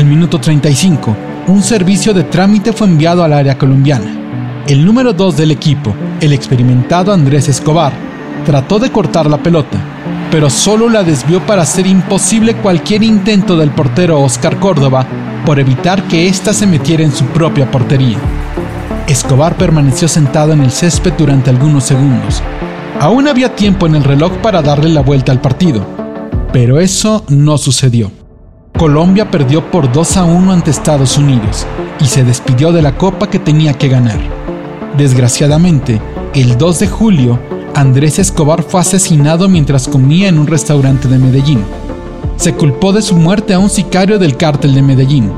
Al 0.00 0.06
minuto 0.06 0.40
35, 0.40 1.14
un 1.48 1.62
servicio 1.62 2.14
de 2.14 2.24
trámite 2.24 2.72
fue 2.72 2.86
enviado 2.86 3.22
al 3.22 3.34
área 3.34 3.58
colombiana. 3.58 4.64
El 4.66 4.82
número 4.82 5.12
2 5.12 5.36
del 5.36 5.50
equipo, 5.50 5.94
el 6.22 6.32
experimentado 6.32 7.12
Andrés 7.12 7.50
Escobar, 7.50 7.92
trató 8.46 8.78
de 8.78 8.90
cortar 8.90 9.28
la 9.28 9.42
pelota, 9.42 9.76
pero 10.30 10.48
solo 10.48 10.88
la 10.88 11.02
desvió 11.02 11.44
para 11.44 11.64
hacer 11.64 11.86
imposible 11.86 12.54
cualquier 12.54 13.02
intento 13.02 13.58
del 13.58 13.72
portero 13.72 14.22
Oscar 14.22 14.58
Córdoba 14.58 15.06
por 15.44 15.58
evitar 15.58 16.04
que 16.04 16.28
ésta 16.28 16.54
se 16.54 16.66
metiera 16.66 17.04
en 17.04 17.12
su 17.12 17.26
propia 17.26 17.70
portería. 17.70 18.16
Escobar 19.06 19.54
permaneció 19.58 20.08
sentado 20.08 20.54
en 20.54 20.62
el 20.62 20.70
césped 20.70 21.12
durante 21.12 21.50
algunos 21.50 21.84
segundos. 21.84 22.42
Aún 23.00 23.28
había 23.28 23.54
tiempo 23.54 23.86
en 23.86 23.96
el 23.96 24.04
reloj 24.04 24.32
para 24.38 24.62
darle 24.62 24.88
la 24.88 25.02
vuelta 25.02 25.30
al 25.30 25.42
partido, 25.42 25.86
pero 26.54 26.80
eso 26.80 27.22
no 27.28 27.58
sucedió. 27.58 28.19
Colombia 28.80 29.30
perdió 29.30 29.70
por 29.70 29.92
2 29.92 30.16
a 30.16 30.24
1 30.24 30.52
ante 30.54 30.70
Estados 30.70 31.18
Unidos 31.18 31.66
y 32.00 32.06
se 32.06 32.24
despidió 32.24 32.72
de 32.72 32.80
la 32.80 32.96
copa 32.96 33.28
que 33.28 33.38
tenía 33.38 33.74
que 33.74 33.88
ganar. 33.88 34.18
Desgraciadamente, 34.96 36.00
el 36.32 36.56
2 36.56 36.78
de 36.78 36.88
julio, 36.88 37.38
Andrés 37.74 38.18
Escobar 38.18 38.62
fue 38.62 38.80
asesinado 38.80 39.50
mientras 39.50 39.86
comía 39.86 40.28
en 40.28 40.38
un 40.38 40.46
restaurante 40.46 41.08
de 41.08 41.18
Medellín. 41.18 41.62
Se 42.38 42.54
culpó 42.54 42.94
de 42.94 43.02
su 43.02 43.16
muerte 43.16 43.52
a 43.52 43.58
un 43.58 43.68
sicario 43.68 44.18
del 44.18 44.38
cártel 44.38 44.74
de 44.74 44.80
Medellín. 44.80 45.30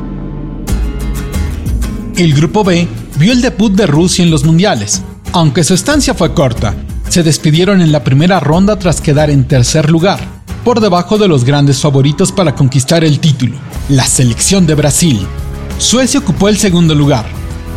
El 2.14 2.34
grupo 2.34 2.62
B 2.62 2.86
vio 3.18 3.32
el 3.32 3.42
debut 3.42 3.72
de 3.72 3.88
Rusia 3.88 4.24
en 4.24 4.30
los 4.30 4.44
mundiales. 4.44 5.02
Aunque 5.32 5.64
su 5.64 5.74
estancia 5.74 6.14
fue 6.14 6.32
corta, 6.32 6.76
se 7.08 7.24
despidieron 7.24 7.80
en 7.80 7.90
la 7.90 8.04
primera 8.04 8.38
ronda 8.38 8.78
tras 8.78 9.00
quedar 9.00 9.30
en 9.30 9.48
tercer 9.48 9.90
lugar, 9.90 10.20
por 10.64 10.80
debajo 10.80 11.18
de 11.18 11.28
los 11.28 11.44
grandes 11.44 11.80
favoritos 11.80 12.32
para 12.32 12.54
conquistar 12.54 13.04
el 13.04 13.20
título, 13.20 13.56
la 13.88 14.06
selección 14.06 14.66
de 14.66 14.74
Brasil. 14.74 15.26
Suecia 15.78 16.20
ocupó 16.20 16.48
el 16.48 16.56
segundo 16.56 16.94
lugar, 16.94 17.26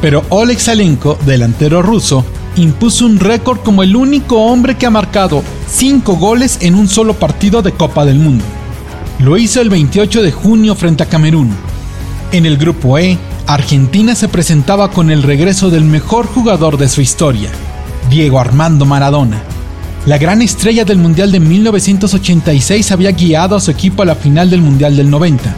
pero 0.02 0.24
Oleg 0.30 0.60
Salenko, 0.60 1.18
delantero 1.26 1.82
ruso, 1.82 2.24
impuso 2.56 3.06
un 3.06 3.20
récord 3.20 3.60
como 3.60 3.84
el 3.84 3.96
único 3.96 4.38
hombre 4.38 4.78
que 4.78 4.86
ha 4.86 4.92
marcado 4.92 5.44
5 5.70 6.16
goles 6.16 6.60
en 6.62 6.76
un 6.76 6.88
solo 6.88 7.16
partido 7.16 7.62
de 7.62 7.72
Copa 7.72 8.06
del 8.06 8.20
Mundo. 8.20 8.46
Lo 9.20 9.38
hizo 9.38 9.62
el 9.62 9.70
28 9.70 10.22
de 10.22 10.32
junio 10.32 10.76
frente 10.76 11.04
a 11.04 11.08
Camerún. 11.08 11.52
En 12.32 12.46
el 12.46 12.58
grupo 12.58 12.98
E, 12.98 13.18
Argentina 13.48 14.16
se 14.16 14.28
presentaba 14.28 14.92
con 14.92 15.10
el 15.10 15.24
regreso 15.24 15.70
del 15.70 15.86
mejor 15.86 16.28
jugador 16.28 16.78
de 16.78 16.90
su 16.90 17.02
historia, 17.02 17.50
Diego 18.10 18.40
Armando 18.40 18.86
Maradona. 18.86 19.55
La 20.06 20.20
gran 20.20 20.44
estrella 20.44 20.86
del 20.86 21.00
Mundial 21.00 21.32
de 21.32 21.40
1986 21.40 22.92
había 22.92 23.12
guiado 23.12 23.56
a 23.56 23.60
su 23.60 23.72
equipo 23.72 24.04
a 24.04 24.06
la 24.06 24.14
final 24.14 24.52
del 24.52 24.62
Mundial 24.62 24.96
del 24.96 25.10
90, 25.10 25.52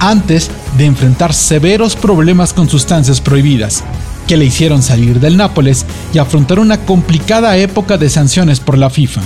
antes 0.00 0.50
de 0.76 0.86
enfrentar 0.86 1.32
severos 1.32 1.94
problemas 1.94 2.52
con 2.52 2.68
sustancias 2.68 3.20
prohibidas, 3.20 3.84
que 4.26 4.36
le 4.36 4.44
hicieron 4.44 4.82
salir 4.82 5.20
del 5.20 5.36
Nápoles 5.36 5.86
y 6.12 6.18
afrontar 6.18 6.58
una 6.58 6.78
complicada 6.78 7.56
época 7.56 7.96
de 7.96 8.10
sanciones 8.10 8.58
por 8.58 8.76
la 8.76 8.90
FIFA. 8.90 9.20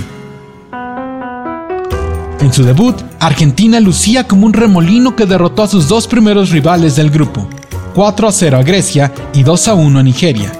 En 2.39 2.53
su 2.53 2.63
debut, 2.63 3.01
Argentina 3.19 3.79
lucía 3.79 4.27
como 4.27 4.45
un 4.45 4.53
remolino 4.53 5.15
que 5.15 5.25
derrotó 5.25 5.63
a 5.63 5.67
sus 5.67 5.87
dos 5.87 6.05
primeros 6.05 6.51
rivales 6.51 6.95
del 6.95 7.09
grupo, 7.09 7.47
4 7.95 8.27
a 8.27 8.31
0 8.31 8.57
a 8.59 8.61
Grecia 8.61 9.11
y 9.33 9.41
2 9.41 9.69
a 9.69 9.73
1 9.73 9.99
a 9.99 10.03
Nigeria. 10.03 10.51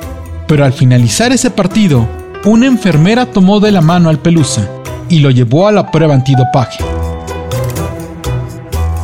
Pero 0.48 0.66
al 0.66 0.74
finalizar 0.74 1.32
ese 1.32 1.52
partido, 1.52 2.17
una 2.48 2.66
enfermera 2.66 3.26
tomó 3.26 3.60
de 3.60 3.74
la 3.74 3.82
mano 3.82 4.08
al 4.10 4.20
Pelusa 4.20 4.70
y 5.10 5.20
lo 5.20 5.32
llevó 5.32 5.68
a 5.68 5.72
la 5.74 5.92
prueba 5.92 6.14
antidopaje. 6.14 6.84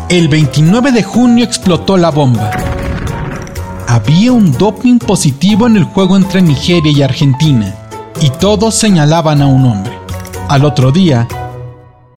El 0.08 0.30
29 0.30 0.94
de 0.94 1.04
junio 1.04 1.44
explotó 1.44 1.98
la 1.98 2.10
bomba. 2.10 2.52
Había 3.88 4.32
un 4.32 4.54
doping 4.54 4.98
positivo 4.98 5.68
en 5.68 5.76
el 5.76 5.84
juego 5.84 6.16
entre 6.16 6.42
Nigeria 6.42 6.92
y 6.92 7.02
Argentina, 7.02 7.76
y 8.22 8.30
todos 8.30 8.76
señalaban 8.76 9.42
a 9.42 9.48
un 9.48 9.66
hombre. 9.66 9.94
Al 10.48 10.64
otro 10.64 10.92
día, 10.92 11.28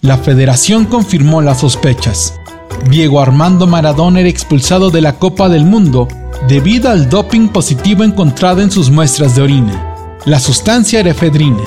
La 0.00 0.16
federación 0.16 0.84
confirmó 0.84 1.42
las 1.42 1.58
sospechas. 1.58 2.38
Diego 2.88 3.20
Armando 3.20 3.66
Maradona 3.66 4.20
era 4.20 4.28
expulsado 4.28 4.90
de 4.90 5.00
la 5.00 5.14
Copa 5.14 5.48
del 5.48 5.64
Mundo 5.64 6.06
debido 6.46 6.88
al 6.88 7.10
doping 7.10 7.48
positivo 7.48 8.04
encontrado 8.04 8.62
en 8.62 8.70
sus 8.70 8.90
muestras 8.90 9.34
de 9.34 9.42
orina. 9.42 10.18
La 10.24 10.38
sustancia 10.38 11.00
era 11.00 11.10
efedrina. 11.10 11.64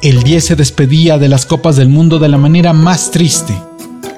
El 0.00 0.22
10 0.22 0.42
se 0.42 0.56
despedía 0.56 1.18
de 1.18 1.28
las 1.28 1.44
Copas 1.44 1.76
del 1.76 1.90
Mundo 1.90 2.18
de 2.18 2.30
la 2.30 2.38
manera 2.38 2.72
más 2.72 3.10
triste. 3.10 3.54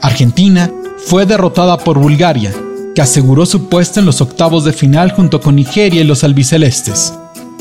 Argentina 0.03 0.71
fue 1.07 1.27
derrotada 1.27 1.79
por 1.79 1.99
Bulgaria, 1.99 2.55
que 2.95 3.03
aseguró 3.03 3.45
su 3.45 3.69
puesto 3.69 3.99
en 3.99 4.07
los 4.07 4.21
octavos 4.21 4.65
de 4.65 4.73
final 4.73 5.11
junto 5.11 5.41
con 5.41 5.57
Nigeria 5.57 6.03
y 6.03 6.05
los 6.05 6.23
albicelestes. 6.23 7.13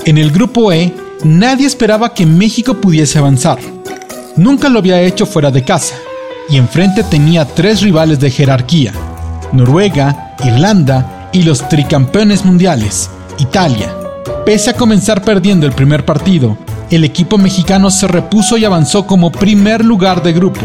En 0.06 0.20
el 0.20 0.30
grupo 0.30 0.72
E, 0.72 0.94
nadie 1.24 1.66
esperaba 1.66 2.14
que 2.14 2.28
México 2.28 2.76
pudiese 2.76 3.18
avanzar. 3.18 3.58
Nunca 4.38 4.70
lo 4.70 4.78
había 4.78 5.02
hecho 5.02 5.26
fuera 5.26 5.50
de 5.50 5.64
casa, 5.64 5.96
y 6.48 6.58
enfrente 6.58 7.04
tenía 7.04 7.46
tres 7.46 7.82
rivales 7.82 8.20
de 8.20 8.30
jerarquía, 8.30 8.94
Noruega, 9.52 10.36
Irlanda 10.46 11.30
y 11.34 11.42
los 11.42 11.68
tricampeones 11.68 12.46
mundiales, 12.46 13.10
Italia. 13.40 13.92
Pese 14.46 14.70
a 14.70 14.74
comenzar 14.74 15.24
perdiendo 15.24 15.66
el 15.66 15.74
primer 15.74 16.06
partido, 16.06 16.56
el 16.92 17.04
equipo 17.04 17.40
mexicano 17.40 17.90
se 17.90 18.08
repuso 18.08 18.58
y 18.58 18.66
avanzó 18.66 19.08
como 19.08 19.32
primer 19.32 19.84
lugar 19.84 20.22
de 20.22 20.34
grupo. 20.34 20.62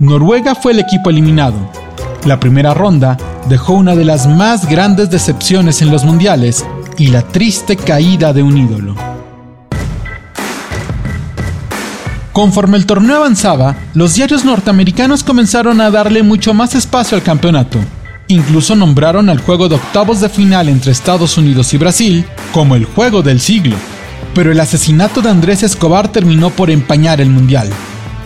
Noruega 0.00 0.56
fue 0.56 0.72
el 0.72 0.80
equipo 0.80 1.08
eliminado. 1.08 1.56
La 2.26 2.40
primera 2.40 2.74
ronda 2.74 3.16
dejó 3.48 3.74
una 3.74 3.94
de 3.94 4.04
las 4.04 4.26
más 4.26 4.68
grandes 4.68 5.08
decepciones 5.08 5.82
en 5.82 5.90
los 5.92 6.04
mundiales 6.04 6.66
y 6.98 7.08
la 7.08 7.22
triste 7.22 7.76
caída 7.76 8.32
de 8.32 8.42
un 8.42 8.58
ídolo. 8.58 9.13
Conforme 12.34 12.76
el 12.76 12.84
torneo 12.84 13.18
avanzaba, 13.18 13.76
los 13.94 14.16
diarios 14.16 14.44
norteamericanos 14.44 15.22
comenzaron 15.22 15.80
a 15.80 15.92
darle 15.92 16.24
mucho 16.24 16.52
más 16.52 16.74
espacio 16.74 17.16
al 17.16 17.22
campeonato. 17.22 17.78
Incluso 18.26 18.74
nombraron 18.74 19.30
al 19.30 19.40
juego 19.40 19.68
de 19.68 19.76
octavos 19.76 20.20
de 20.20 20.28
final 20.28 20.68
entre 20.68 20.90
Estados 20.90 21.38
Unidos 21.38 21.72
y 21.72 21.78
Brasil 21.78 22.24
como 22.52 22.74
el 22.74 22.86
juego 22.86 23.22
del 23.22 23.38
siglo. 23.38 23.76
Pero 24.34 24.50
el 24.50 24.58
asesinato 24.58 25.22
de 25.22 25.30
Andrés 25.30 25.62
Escobar 25.62 26.10
terminó 26.10 26.50
por 26.50 26.70
empañar 26.70 27.20
el 27.20 27.30
mundial. 27.30 27.70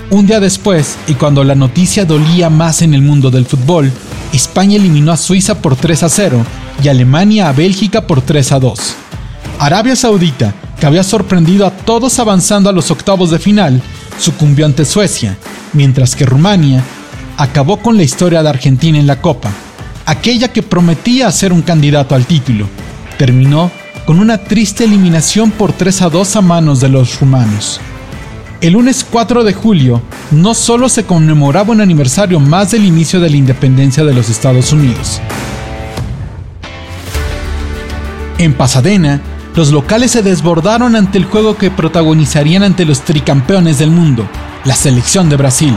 Un 0.08 0.26
día 0.26 0.40
después, 0.40 0.96
y 1.06 1.12
cuando 1.12 1.44
la 1.44 1.54
noticia 1.54 2.06
dolía 2.06 2.48
más 2.48 2.80
en 2.80 2.94
el 2.94 3.02
mundo 3.02 3.30
del 3.30 3.44
fútbol, 3.44 3.92
España 4.32 4.76
eliminó 4.76 5.12
a 5.12 5.18
Suiza 5.18 5.60
por 5.60 5.76
3 5.76 6.04
a 6.04 6.08
0 6.08 6.46
y 6.82 6.88
Alemania 6.88 7.50
a 7.50 7.52
Bélgica 7.52 8.06
por 8.06 8.22
3 8.22 8.52
a 8.52 8.58
2. 8.58 8.80
Arabia 9.58 9.96
Saudita, 9.96 10.54
que 10.80 10.86
había 10.86 11.02
sorprendido 11.02 11.66
a 11.66 11.72
todos 11.72 12.18
avanzando 12.18 12.70
a 12.70 12.72
los 12.72 12.90
octavos 12.90 13.30
de 13.30 13.38
final, 13.38 13.82
sucumbió 14.18 14.66
ante 14.66 14.84
Suecia, 14.84 15.36
mientras 15.72 16.14
que 16.14 16.26
Rumania 16.26 16.82
acabó 17.36 17.78
con 17.78 17.96
la 17.96 18.02
historia 18.02 18.42
de 18.42 18.48
Argentina 18.48 18.98
en 18.98 19.06
la 19.06 19.20
Copa, 19.20 19.50
aquella 20.06 20.52
que 20.52 20.62
prometía 20.62 21.30
ser 21.30 21.52
un 21.52 21.62
candidato 21.62 22.14
al 22.14 22.26
título. 22.26 22.68
Terminó 23.16 23.70
con 24.06 24.18
una 24.18 24.38
triste 24.38 24.84
eliminación 24.84 25.50
por 25.50 25.72
3 25.72 26.02
a 26.02 26.08
2 26.08 26.36
a 26.36 26.40
manos 26.40 26.80
de 26.80 26.88
los 26.88 27.20
rumanos. 27.20 27.80
El 28.60 28.72
lunes 28.72 29.06
4 29.08 29.44
de 29.44 29.52
julio 29.52 30.02
no 30.32 30.52
solo 30.54 30.88
se 30.88 31.04
conmemoraba 31.04 31.72
un 31.72 31.80
aniversario 31.80 32.40
más 32.40 32.72
del 32.72 32.84
inicio 32.84 33.20
de 33.20 33.30
la 33.30 33.36
independencia 33.36 34.04
de 34.04 34.14
los 34.14 34.28
Estados 34.28 34.72
Unidos. 34.72 35.20
En 38.38 38.54
Pasadena, 38.54 39.20
los 39.58 39.72
locales 39.72 40.12
se 40.12 40.22
desbordaron 40.22 40.94
ante 40.94 41.18
el 41.18 41.24
juego 41.24 41.56
que 41.56 41.72
protagonizarían 41.72 42.62
ante 42.62 42.84
los 42.84 43.00
tricampeones 43.00 43.76
del 43.80 43.90
mundo, 43.90 44.24
la 44.64 44.76
selección 44.76 45.28
de 45.28 45.34
Brasil. 45.34 45.74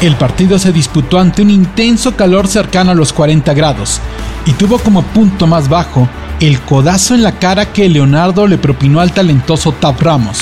El 0.00 0.16
partido 0.16 0.58
se 0.58 0.72
disputó 0.72 1.20
ante 1.20 1.42
un 1.42 1.50
intenso 1.50 2.16
calor 2.16 2.48
cercano 2.48 2.90
a 2.90 2.96
los 2.96 3.12
40 3.12 3.54
grados 3.54 4.00
y 4.46 4.52
tuvo 4.54 4.80
como 4.80 5.02
punto 5.02 5.46
más 5.46 5.68
bajo 5.68 6.08
el 6.40 6.60
codazo 6.62 7.14
en 7.14 7.22
la 7.22 7.38
cara 7.38 7.72
que 7.72 7.88
Leonardo 7.88 8.48
le 8.48 8.58
propinó 8.58 8.98
al 8.98 9.12
talentoso 9.12 9.70
Tap 9.70 10.02
Ramos, 10.02 10.40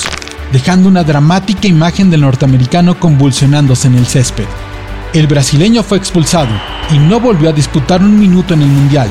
dejando 0.51 0.89
una 0.89 1.03
dramática 1.03 1.67
imagen 1.67 2.09
del 2.09 2.21
norteamericano 2.21 2.99
convulsionándose 2.99 3.87
en 3.87 3.99
el 3.99 4.07
césped. 4.07 4.47
El 5.13 5.27
brasileño 5.27 5.83
fue 5.83 5.99
expulsado 5.99 6.59
y 6.91 6.97
no 6.97 7.19
volvió 7.19 7.49
a 7.49 7.53
disputar 7.53 8.01
un 8.01 8.19
minuto 8.19 8.55
en 8.55 8.63
el 8.63 8.67
Mundial. 8.69 9.09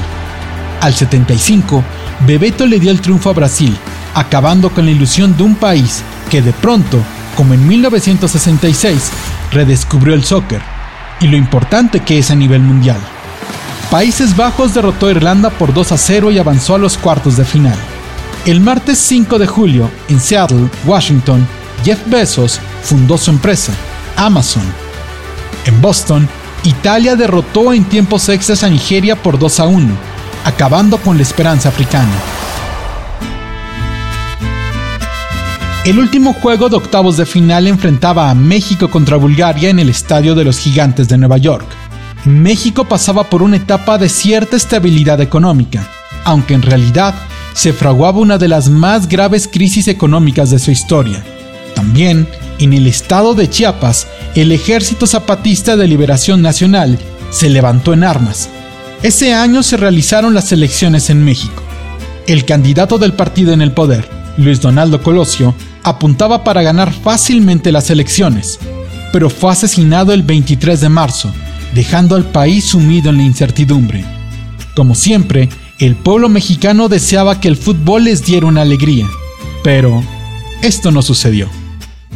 Al 0.81 0.95
75, 0.95 1.85
Bebeto 2.27 2.67
le 2.67 2.81
dio 2.81 2.91
el 2.91 3.01
triunfo 3.01 3.31
a 3.31 3.35
Brasil, 3.35 3.77
acabando 4.15 4.71
con 4.71 4.87
la 4.87 4.91
ilusión 4.91 5.37
de 5.37 5.43
un 5.43 5.55
país 5.55 6.03
que 6.31 6.41
de 6.41 6.53
pronto, 6.53 6.99
como 7.37 7.55
en 7.55 7.67
1966, 7.67 9.11
redescubrió 9.53 10.15
el 10.15 10.25
soccer 10.25 10.63
y 11.21 11.27
lo 11.27 11.37
importante 11.37 12.01
que 12.01 12.19
es 12.19 12.31
a 12.31 12.35
nivel 12.35 12.63
mundial. 12.63 12.99
Países 13.91 14.37
Bajos 14.37 14.73
derrotó 14.73 15.09
a 15.09 15.11
Irlanda 15.11 15.51
por 15.51 15.75
2 15.75 15.93
a 15.93 15.99
0 15.99 16.31
y 16.31 16.39
avanzó 16.39 16.77
a 16.77 16.79
los 16.79 16.97
cuartos 16.97 17.37
de 17.37 17.45
final. 17.45 17.77
El 18.47 18.61
martes 18.61 18.99
5 18.99 19.39
de 19.39 19.47
julio, 19.47 19.91
en 20.09 20.19
Seattle, 20.19 20.69
Washington, 20.87 21.47
Jeff 21.85 21.99
Bezos 22.07 22.59
fundó 22.83 23.19
su 23.19 23.31
empresa, 23.31 23.73
Amazon. 24.17 24.63
En 25.67 25.81
Boston, 25.83 26.29
Italia 26.65 27.17
derrotó 27.17 27.73
en 27.73 27.85
tiempos 27.85 28.29
extras 28.29 28.63
a 28.63 28.69
Nigeria 28.71 29.17
por 29.17 29.39
2 29.39 29.61
a 29.61 29.67
1, 29.67 29.89
acabando 30.45 30.99
con 30.99 31.17
la 31.17 31.23
esperanza 31.23 31.69
africana. 31.69 32.15
El 35.85 35.99
último 35.99 36.35
juego 36.35 36.69
de 36.69 36.77
octavos 36.77 37.17
de 37.17 37.25
final 37.25 37.67
enfrentaba 37.67 38.29
a 38.31 38.35
México 38.35 38.91
contra 38.91 39.17
Bulgaria 39.17 39.71
en 39.71 39.79
el 39.79 39.89
Estadio 39.89 40.35
de 40.35 40.45
los 40.45 40.59
Gigantes 40.59 41.09
de 41.09 41.17
Nueva 41.17 41.39
York. 41.39 41.65
México 42.27 42.85
pasaba 42.85 43.25
por 43.25 43.43
una 43.43 43.57
etapa 43.57 43.97
de 43.97 44.11
cierta 44.11 44.57
estabilidad 44.57 45.23
económica, 45.23 45.89
aunque 46.25 46.53
en 46.53 46.61
realidad 46.61 47.15
se 47.55 47.73
fraguaba 47.73 48.19
una 48.19 48.37
de 48.37 48.49
las 48.49 48.69
más 48.69 49.09
graves 49.09 49.49
crisis 49.51 49.89
económicas 49.89 50.51
de 50.51 50.59
su 50.59 50.71
historia. 50.71 51.25
También, 51.75 52.29
en 52.59 52.75
el 52.75 52.87
estado 52.87 53.35
de 53.35 53.49
Chiapas, 53.49 54.07
el 54.35 54.53
Ejército 54.53 55.07
Zapatista 55.07 55.77
de 55.77 55.89
Liberación 55.89 56.43
Nacional 56.43 56.99
se 57.31 57.49
levantó 57.49 57.95
en 57.95 58.05
armas. 58.05 58.51
Ese 59.03 59.33
año 59.33 59.63
se 59.63 59.79
realizaron 59.79 60.35
las 60.35 60.53
elecciones 60.53 61.09
en 61.09 61.25
México. 61.25 61.63
El 62.27 62.45
candidato 62.45 62.99
del 62.99 63.15
partido 63.15 63.55
en 63.55 63.63
el 63.63 63.73
poder, 63.73 64.07
Luis 64.37 64.61
Donaldo 64.61 65.03
Colosio, 65.03 65.55
apuntaba 65.83 66.45
para 66.45 66.61
ganar 66.61 66.93
fácilmente 66.93 67.73
las 67.73 67.89
elecciones, 67.89 68.59
pero 69.11 69.31
fue 69.31 69.53
asesinado 69.53 70.13
el 70.13 70.23
23 70.23 70.83
de 70.83 70.89
marzo, 70.91 71.33
dejando 71.75 72.15
al 72.15 72.25
país 72.25 72.67
sumido 72.67 73.09
en 73.09 73.17
la 73.17 73.23
incertidumbre. 73.23 74.05
Como 74.77 74.95
siempre, 74.95 75.49
el 75.79 75.97
pueblo 75.97 76.29
mexicano 76.29 76.91
deseaba 76.91 77.41
que 77.41 77.49
el 77.49 77.57
fútbol 77.57 78.05
les 78.05 78.23
diera 78.27 78.47
una 78.47 78.61
alegría, 78.61 79.09
pero 79.65 80.05
esto 80.61 80.91
no 80.91 81.01
sucedió. 81.01 81.49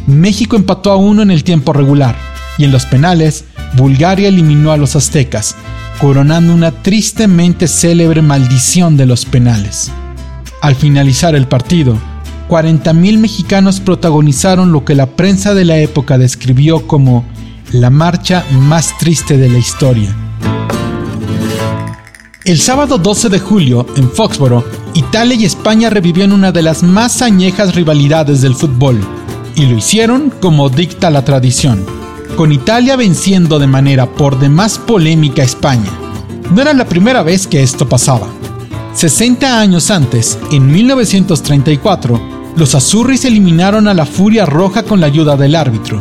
México 0.05 0.55
empató 0.55 0.91
a 0.91 0.97
uno 0.97 1.23
en 1.23 1.31
el 1.31 1.43
tiempo 1.43 1.73
regular 1.73 2.15
y 2.59 2.63
en 2.63 2.71
los 2.71 2.85
penales, 2.85 3.45
Bulgaria 3.73 4.27
eliminó 4.27 4.71
a 4.71 4.77
los 4.77 4.95
aztecas, 4.95 5.55
coronando 5.99 6.53
una 6.53 6.71
tristemente 6.71 7.67
célebre 7.67 8.21
maldición 8.21 8.97
de 8.97 9.05
los 9.05 9.25
penales. 9.25 9.91
Al 10.61 10.75
finalizar 10.75 11.35
el 11.35 11.47
partido, 11.47 11.97
40.000 12.49 13.17
mexicanos 13.17 13.79
protagonizaron 13.79 14.71
lo 14.71 14.85
que 14.85 14.95
la 14.95 15.07
prensa 15.07 15.53
de 15.53 15.65
la 15.65 15.77
época 15.77 16.17
describió 16.17 16.85
como 16.87 17.25
la 17.71 17.89
marcha 17.89 18.45
más 18.51 18.97
triste 18.97 19.37
de 19.37 19.49
la 19.49 19.57
historia. 19.57 20.15
El 22.43 22.59
sábado 22.59 22.99
12 22.99 23.29
de 23.29 23.39
julio, 23.39 23.87
en 23.97 24.09
Foxboro, 24.11 24.63
Italia 24.93 25.35
y 25.35 25.45
España 25.45 25.89
revivieron 25.89 26.31
una 26.31 26.51
de 26.51 26.61
las 26.61 26.83
más 26.83 27.23
añejas 27.23 27.73
rivalidades 27.73 28.41
del 28.41 28.53
fútbol, 28.53 28.99
y 29.55 29.65
lo 29.65 29.77
hicieron 29.77 30.31
como 30.41 30.69
dicta 30.69 31.09
la 31.09 31.25
tradición, 31.25 31.83
con 32.35 32.51
Italia 32.51 32.95
venciendo 32.95 33.59
de 33.59 33.67
manera 33.67 34.05
por 34.05 34.39
demás 34.39 34.77
polémica 34.77 35.41
a 35.41 35.45
España. 35.45 35.91
No 36.51 36.61
era 36.61 36.73
la 36.73 36.85
primera 36.85 37.23
vez 37.23 37.47
que 37.47 37.63
esto 37.63 37.87
pasaba. 37.87 38.27
60 38.93 39.59
años 39.59 39.91
antes, 39.91 40.39
en 40.51 40.71
1934, 40.71 42.53
los 42.55 42.75
azurris 42.75 43.25
eliminaron 43.25 43.87
a 43.87 43.93
la 43.93 44.05
Furia 44.05 44.45
Roja 44.45 44.83
con 44.83 45.01
la 45.01 45.07
ayuda 45.07 45.35
del 45.35 45.55
árbitro, 45.55 45.99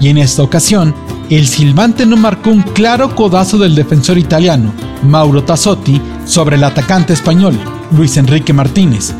y 0.00 0.08
en 0.08 0.18
esta 0.18 0.42
ocasión, 0.42 0.94
el 1.30 1.48
silbante 1.48 2.06
no 2.06 2.16
marcó 2.16 2.50
un 2.50 2.62
claro 2.62 3.14
codazo 3.16 3.58
del 3.58 3.74
defensor 3.74 4.16
italiano, 4.16 4.72
Mauro 5.02 5.42
Tassotti 5.42 6.00
sobre 6.24 6.56
el 6.56 6.64
atacante 6.64 7.12
español, 7.12 7.58
Luis 7.96 8.16
Enrique 8.16 8.52
Martínez, 8.52 9.12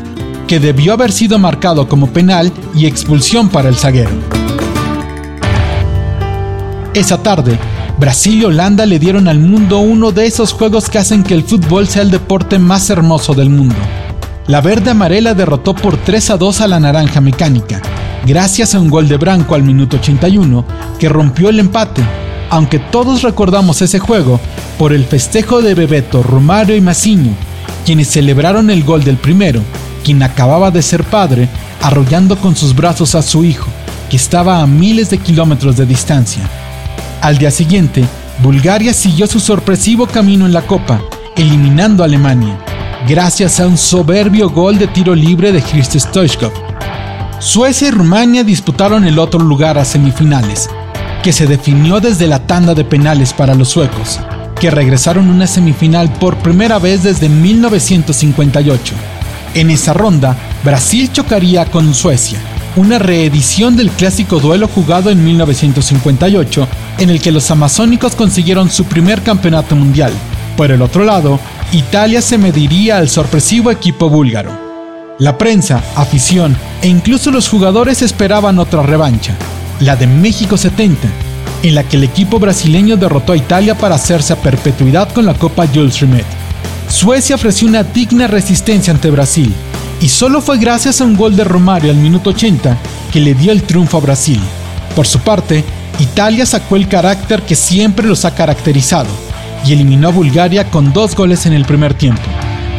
que 0.47 0.61
debió 0.61 0.93
haber 0.93 1.11
sido 1.11 1.37
marcado 1.37 1.89
como 1.89 2.07
penal 2.07 2.51
y 2.73 2.85
expulsión 2.85 3.49
para 3.49 3.67
el 3.67 3.75
zaguero. 3.75 4.36
Esa 6.97 7.21
tarde, 7.21 7.59
Brasil 7.99 8.41
y 8.41 8.45
Holanda 8.45 8.87
le 8.87 8.97
dieron 8.97 9.27
al 9.27 9.37
mundo 9.37 9.77
uno 9.77 10.11
de 10.11 10.25
esos 10.25 10.51
juegos 10.51 10.89
que 10.89 10.97
hacen 10.97 11.23
que 11.23 11.35
el 11.35 11.43
fútbol 11.43 11.87
sea 11.87 12.01
el 12.01 12.09
deporte 12.09 12.57
más 12.57 12.89
hermoso 12.89 13.35
del 13.35 13.51
mundo. 13.51 13.75
La 14.47 14.61
verde 14.61 14.89
amarela 14.89 15.35
derrotó 15.35 15.75
por 15.75 15.95
3 15.95 16.31
a 16.31 16.37
2 16.37 16.61
a 16.61 16.67
la 16.67 16.79
naranja 16.79 17.21
mecánica, 17.21 17.83
gracias 18.25 18.73
a 18.73 18.79
un 18.79 18.89
gol 18.89 19.07
de 19.07 19.17
Branco 19.17 19.53
al 19.53 19.61
minuto 19.61 19.97
81 19.97 20.65
que 20.97 21.07
rompió 21.07 21.49
el 21.49 21.59
empate 21.59 22.03
aunque 22.49 22.79
todos 22.79 23.23
recordamos 23.23 23.81
ese 23.81 23.99
juego 23.99 24.39
por 24.79 24.93
el 24.93 25.05
festejo 25.05 25.61
de 25.61 25.75
Bebeto, 25.75 26.23
Romario 26.23 26.75
y 26.75 26.81
Maciño, 26.81 27.33
quienes 27.85 28.07
celebraron 28.07 28.69
el 28.69 28.83
gol 28.83 29.03
del 29.03 29.17
primero, 29.17 29.61
quien 30.03 30.23
acababa 30.23 30.71
de 30.71 30.81
ser 30.81 31.03
padre, 31.03 31.49
arrollando 31.81 32.37
con 32.37 32.55
sus 32.55 32.75
brazos 32.75 33.15
a 33.15 33.21
su 33.21 33.43
hijo, 33.43 33.67
que 34.09 34.17
estaba 34.17 34.61
a 34.61 34.67
miles 34.67 35.09
de 35.09 35.17
kilómetros 35.17 35.75
de 35.77 35.85
distancia. 35.85 36.49
Al 37.21 37.39
día 37.39 37.49
siguiente, 37.49 38.05
Bulgaria 38.43 38.93
siguió 38.93 39.25
su 39.25 39.39
sorpresivo 39.39 40.05
camino 40.05 40.45
en 40.45 40.53
la 40.53 40.61
Copa, 40.61 41.01
eliminando 41.35 42.03
a 42.03 42.05
Alemania, 42.05 42.57
gracias 43.07 43.59
a 43.59 43.67
un 43.67 43.77
soberbio 43.77 44.51
gol 44.51 44.77
de 44.77 44.87
tiro 44.87 45.15
libre 45.15 45.51
de 45.51 45.61
Christ 45.63 45.95
Stoichkov. 45.95 46.51
Suecia 47.39 47.87
y 47.87 47.91
Rumania 47.91 48.43
disputaron 48.43 49.05
el 49.05 49.17
otro 49.17 49.39
lugar 49.39 49.79
a 49.79 49.85
semifinales, 49.85 50.69
que 51.23 51.33
se 51.33 51.47
definió 51.47 51.99
desde 51.99 52.27
la 52.27 52.45
tanda 52.45 52.75
de 52.75 52.85
penales 52.85 53.33
para 53.33 53.55
los 53.55 53.69
suecos, 53.69 54.19
que 54.59 54.69
regresaron 54.69 55.27
a 55.27 55.31
una 55.31 55.47
semifinal 55.47 56.13
por 56.13 56.37
primera 56.37 56.77
vez 56.77 57.01
desde 57.01 57.29
1958. 57.29 58.93
En 59.55 59.71
esa 59.71 59.93
ronda, 59.93 60.37
Brasil 60.63 61.11
chocaría 61.11 61.65
con 61.65 61.95
Suecia, 61.95 62.39
una 62.77 62.99
reedición 62.99 63.75
del 63.75 63.89
clásico 63.89 64.39
duelo 64.39 64.67
jugado 64.67 65.09
en 65.09 65.23
1958, 65.25 66.67
en 66.99 67.09
el 67.09 67.19
que 67.19 67.31
los 67.31 67.49
amazónicos 67.49 68.15
consiguieron 68.15 68.69
su 68.69 68.85
primer 68.85 69.23
campeonato 69.23 69.75
mundial. 69.75 70.13
Por 70.55 70.71
el 70.71 70.81
otro 70.83 71.03
lado, 71.03 71.39
Italia 71.71 72.21
se 72.21 72.37
mediría 72.37 72.97
al 72.97 73.09
sorpresivo 73.09 73.71
equipo 73.71 74.09
búlgaro. 74.09 74.51
La 75.17 75.37
prensa, 75.39 75.83
afición 75.95 76.55
e 76.81 76.87
incluso 76.87 77.31
los 77.31 77.49
jugadores 77.49 78.03
esperaban 78.03 78.59
otra 78.59 78.83
revancha, 78.83 79.35
la 79.79 79.95
de 79.95 80.05
México 80.05 80.55
70, 80.55 81.07
en 81.63 81.73
la 81.73 81.83
que 81.83 81.97
el 81.97 82.03
equipo 82.03 82.37
brasileño 82.37 82.95
derrotó 82.95 83.33
a 83.33 83.37
Italia 83.37 83.75
para 83.75 83.95
hacerse 83.95 84.33
a 84.33 84.41
perpetuidad 84.41 85.11
con 85.11 85.25
la 85.25 85.33
Copa 85.33 85.65
Jules 85.67 85.99
Rimet. 85.99 86.46
Suecia 86.89 87.35
ofreció 87.35 87.67
una 87.67 87.83
digna 87.83 88.27
resistencia 88.27 88.93
ante 88.93 89.11
Brasil, 89.11 89.53
y 90.01 90.09
solo 90.09 90.41
fue 90.41 90.57
gracias 90.57 91.01
a 91.01 91.03
un 91.03 91.17
gol 91.17 91.35
de 91.35 91.43
Romario 91.43 91.91
al 91.91 91.97
minuto 91.97 92.29
80 92.29 92.77
que 93.11 93.19
le 93.19 93.33
dio 93.33 93.51
el 93.51 93.63
triunfo 93.63 93.97
a 93.97 94.01
Brasil. 94.01 94.39
Por 94.95 95.05
su 95.05 95.19
parte, 95.19 95.63
Italia 95.99 96.45
sacó 96.45 96.75
el 96.75 96.87
carácter 96.87 97.41
que 97.41 97.55
siempre 97.55 98.07
los 98.07 98.23
ha 98.25 98.33
caracterizado 98.33 99.09
y 99.65 99.73
eliminó 99.73 100.07
a 100.07 100.11
Bulgaria 100.11 100.69
con 100.69 100.93
dos 100.93 101.15
goles 101.15 101.45
en 101.45 101.53
el 101.53 101.65
primer 101.65 101.93
tiempo, 101.93 102.21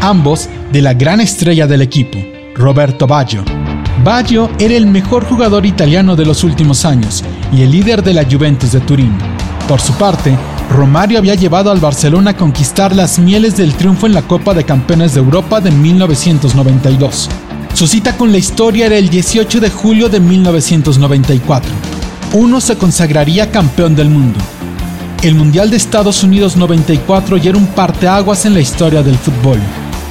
ambos 0.01 0.49
de 0.73 0.81
la 0.81 0.95
gran 0.95 1.21
estrella 1.21 1.67
del 1.67 1.83
equipo, 1.83 2.19
Roberto 2.55 3.07
Baggio. 3.07 3.45
Baggio 4.05 4.51
era 4.59 4.75
el 4.75 4.87
mejor 4.87 5.25
jugador 5.25 5.67
italiano 5.67 6.17
de 6.17 6.25
los 6.25 6.45
últimos 6.45 6.85
años 6.85 7.25
y 7.53 7.63
el 7.63 7.73
líder 7.73 8.03
de 8.03 8.15
la 8.15 8.25
Juventus 8.25 8.73
de 8.73 8.81
Turín. 8.81 9.13
Por 9.67 9.81
su 9.81 9.93
parte, 9.95 10.37
Romario 10.71 11.19
había 11.19 11.35
llevado 11.35 11.71
al 11.71 11.81
Barcelona 11.81 12.31
a 12.31 12.37
conquistar 12.37 12.95
las 12.95 13.19
mieles 13.19 13.57
del 13.57 13.75
triunfo 13.75 14.07
en 14.07 14.15
la 14.15 14.23
Copa 14.23 14.53
de 14.55 14.65
Campeones 14.65 15.15
de 15.15 15.21
Europa 15.21 15.61
de 15.61 15.71
1992. 15.71 17.29
Su 17.73 17.87
cita 17.87 18.17
con 18.17 18.33
la 18.33 18.39
historia 18.39 18.87
era 18.87 18.97
el 18.97 19.09
18 19.09 19.61
de 19.61 19.71
julio 19.71 20.09
de 20.09 20.21
1994. 20.21 21.71
Uno 22.35 22.61
se 22.61 22.77
consagraría 22.77 23.51
campeón 23.51 23.97
del 23.97 24.11
mundo. 24.11 24.39
El 25.23 25.35
Mundial 25.35 25.71
de 25.71 25.77
Estados 25.77 26.23
Unidos 26.23 26.57
94 26.57 27.39
ya 27.39 27.51
era 27.51 27.59
un 27.59 27.67
parteaguas 27.67 28.45
en 28.45 28.55
la 28.55 28.61
historia 28.61 29.03
del 29.03 29.17
fútbol. 29.17 29.59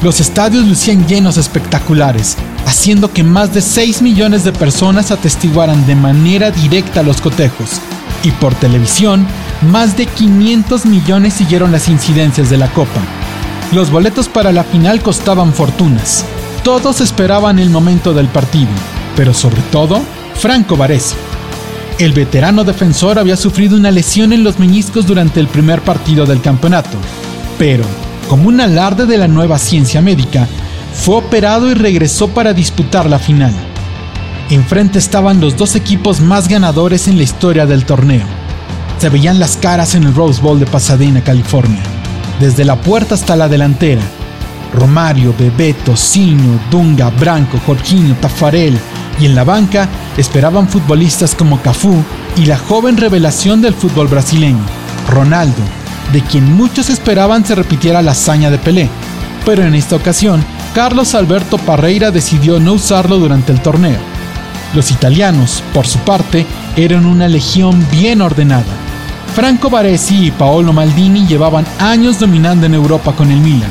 Los 0.02 0.20
estadios 0.20 0.66
lucían 0.66 1.08
llenos 1.08 1.38
espectaculares, 1.38 2.36
haciendo 2.66 3.14
que 3.14 3.24
más 3.24 3.54
de 3.54 3.62
6 3.62 4.02
millones 4.02 4.44
de 4.44 4.52
personas 4.52 5.12
atestiguaran 5.12 5.86
de 5.88 5.96
manera 5.96 6.52
directa 6.52 7.04
los 7.04 7.22
cotejos. 7.22 7.80
Y 8.24 8.32
por 8.32 8.54
televisión, 8.56 9.26
más 9.68 9.98
de 9.98 10.06
500 10.06 10.86
millones 10.86 11.34
siguieron 11.34 11.72
las 11.72 11.90
incidencias 11.90 12.50
de 12.50 12.58
la 12.58 12.72
Copa. 12.72 13.02
Los 13.72 13.92
boletos 13.92 14.28
para 14.30 14.52
la 14.52 14.64
final 14.64 15.02
costaban 15.02 15.54
fortunas. 15.54 16.26
Todos 16.64 17.02
esperaban 17.02 17.60
el 17.60 17.70
momento 17.70 18.14
del 18.14 18.28
partido, 18.28 18.72
pero 19.16 19.34
sobre 19.34 19.62
todo, 19.64 20.02
Franco 20.36 20.78
Baresi. 20.78 21.16
El 22.00 22.14
veterano 22.14 22.64
defensor 22.64 23.20
había 23.20 23.36
sufrido 23.36 23.76
una 23.76 23.92
lesión 23.92 24.32
en 24.32 24.44
los 24.44 24.60
meñiscos 24.60 25.06
durante 25.06 25.40
el 25.40 25.48
primer 25.48 25.82
partido 25.82 26.26
del 26.26 26.42
campeonato, 26.42 26.98
pero 27.58 27.84
como 28.30 28.50
un 28.50 28.62
alarde 28.62 29.06
de 29.06 29.18
la 29.18 29.28
nueva 29.28 29.58
ciencia 29.58 30.02
médica, 30.02 30.48
fue 30.94 31.16
operado 31.16 31.70
y 31.70 31.74
regresó 31.74 32.30
para 32.30 32.54
disputar 32.54 33.10
la 33.10 33.20
final. 33.20 33.54
Enfrente 34.50 35.00
estaban 35.00 35.42
los 35.42 35.58
dos 35.58 35.76
equipos 35.76 36.22
más 36.22 36.48
ganadores 36.48 37.08
en 37.08 37.18
la 37.18 37.24
historia 37.24 37.66
del 37.66 37.86
torneo. 37.86 38.47
Se 39.00 39.10
veían 39.10 39.40
las 39.40 39.58
caras 39.58 39.94
en 39.94 40.04
el 40.04 40.16
Rose 40.16 40.42
Bowl 40.42 40.60
de 40.60 40.66
Pasadena, 40.66 41.24
California, 41.24 41.82
desde 42.40 42.66
la 42.66 42.76
puerta 42.76 43.14
hasta 43.14 43.36
la 43.36 43.48
delantera. 43.48 44.02
Romario, 44.74 45.36
Bebeto, 45.38 45.96
Sino, 45.96 46.60
Dunga, 46.72 47.10
Branco, 47.12 47.60
Jorginho, 47.66 48.16
Tafarel 48.16 48.78
y 49.20 49.26
en 49.26 49.36
la 49.36 49.44
banca 49.44 49.88
esperaban 50.18 50.68
futbolistas 50.68 51.36
como 51.36 51.62
Cafú 51.62 52.04
y 52.36 52.46
la 52.46 52.58
joven 52.58 52.98
revelación 52.98 53.62
del 53.62 53.74
fútbol 53.74 54.08
brasileño, 54.08 54.64
Ronaldo, 55.10 55.62
de 56.12 56.22
quien 56.22 56.52
muchos 56.54 56.90
esperaban 56.90 57.46
se 57.46 57.56
repitiera 57.56 58.02
la 58.02 58.12
hazaña 58.12 58.50
de 58.50 58.58
Pelé, 58.58 58.90
pero 59.46 59.64
en 59.64 59.76
esta 59.76 59.96
ocasión 59.96 60.44
Carlos 60.74 61.16
Alberto 61.16 61.58
Parreira 61.58 62.12
decidió 62.12 62.60
no 62.60 62.74
usarlo 62.74 63.18
durante 63.18 63.52
el 63.52 63.62
torneo. 63.62 64.00
Los 64.74 64.92
italianos, 64.92 65.64
por 65.74 65.88
su 65.88 66.00
parte, 66.00 66.46
eran 66.76 67.06
una 67.06 67.28
legión 67.28 67.86
bien 67.92 68.22
ordenada. 68.22 68.87
Franco 69.38 69.70
Baresi 69.70 70.26
y 70.26 70.32
Paolo 70.32 70.74
Maldini 70.74 71.28
llevaban 71.28 71.64
años 71.78 72.20
dominando 72.20 72.66
en 72.66 72.74
Europa 72.74 73.14
con 73.14 73.30
el 73.30 73.38
Milan. 73.38 73.70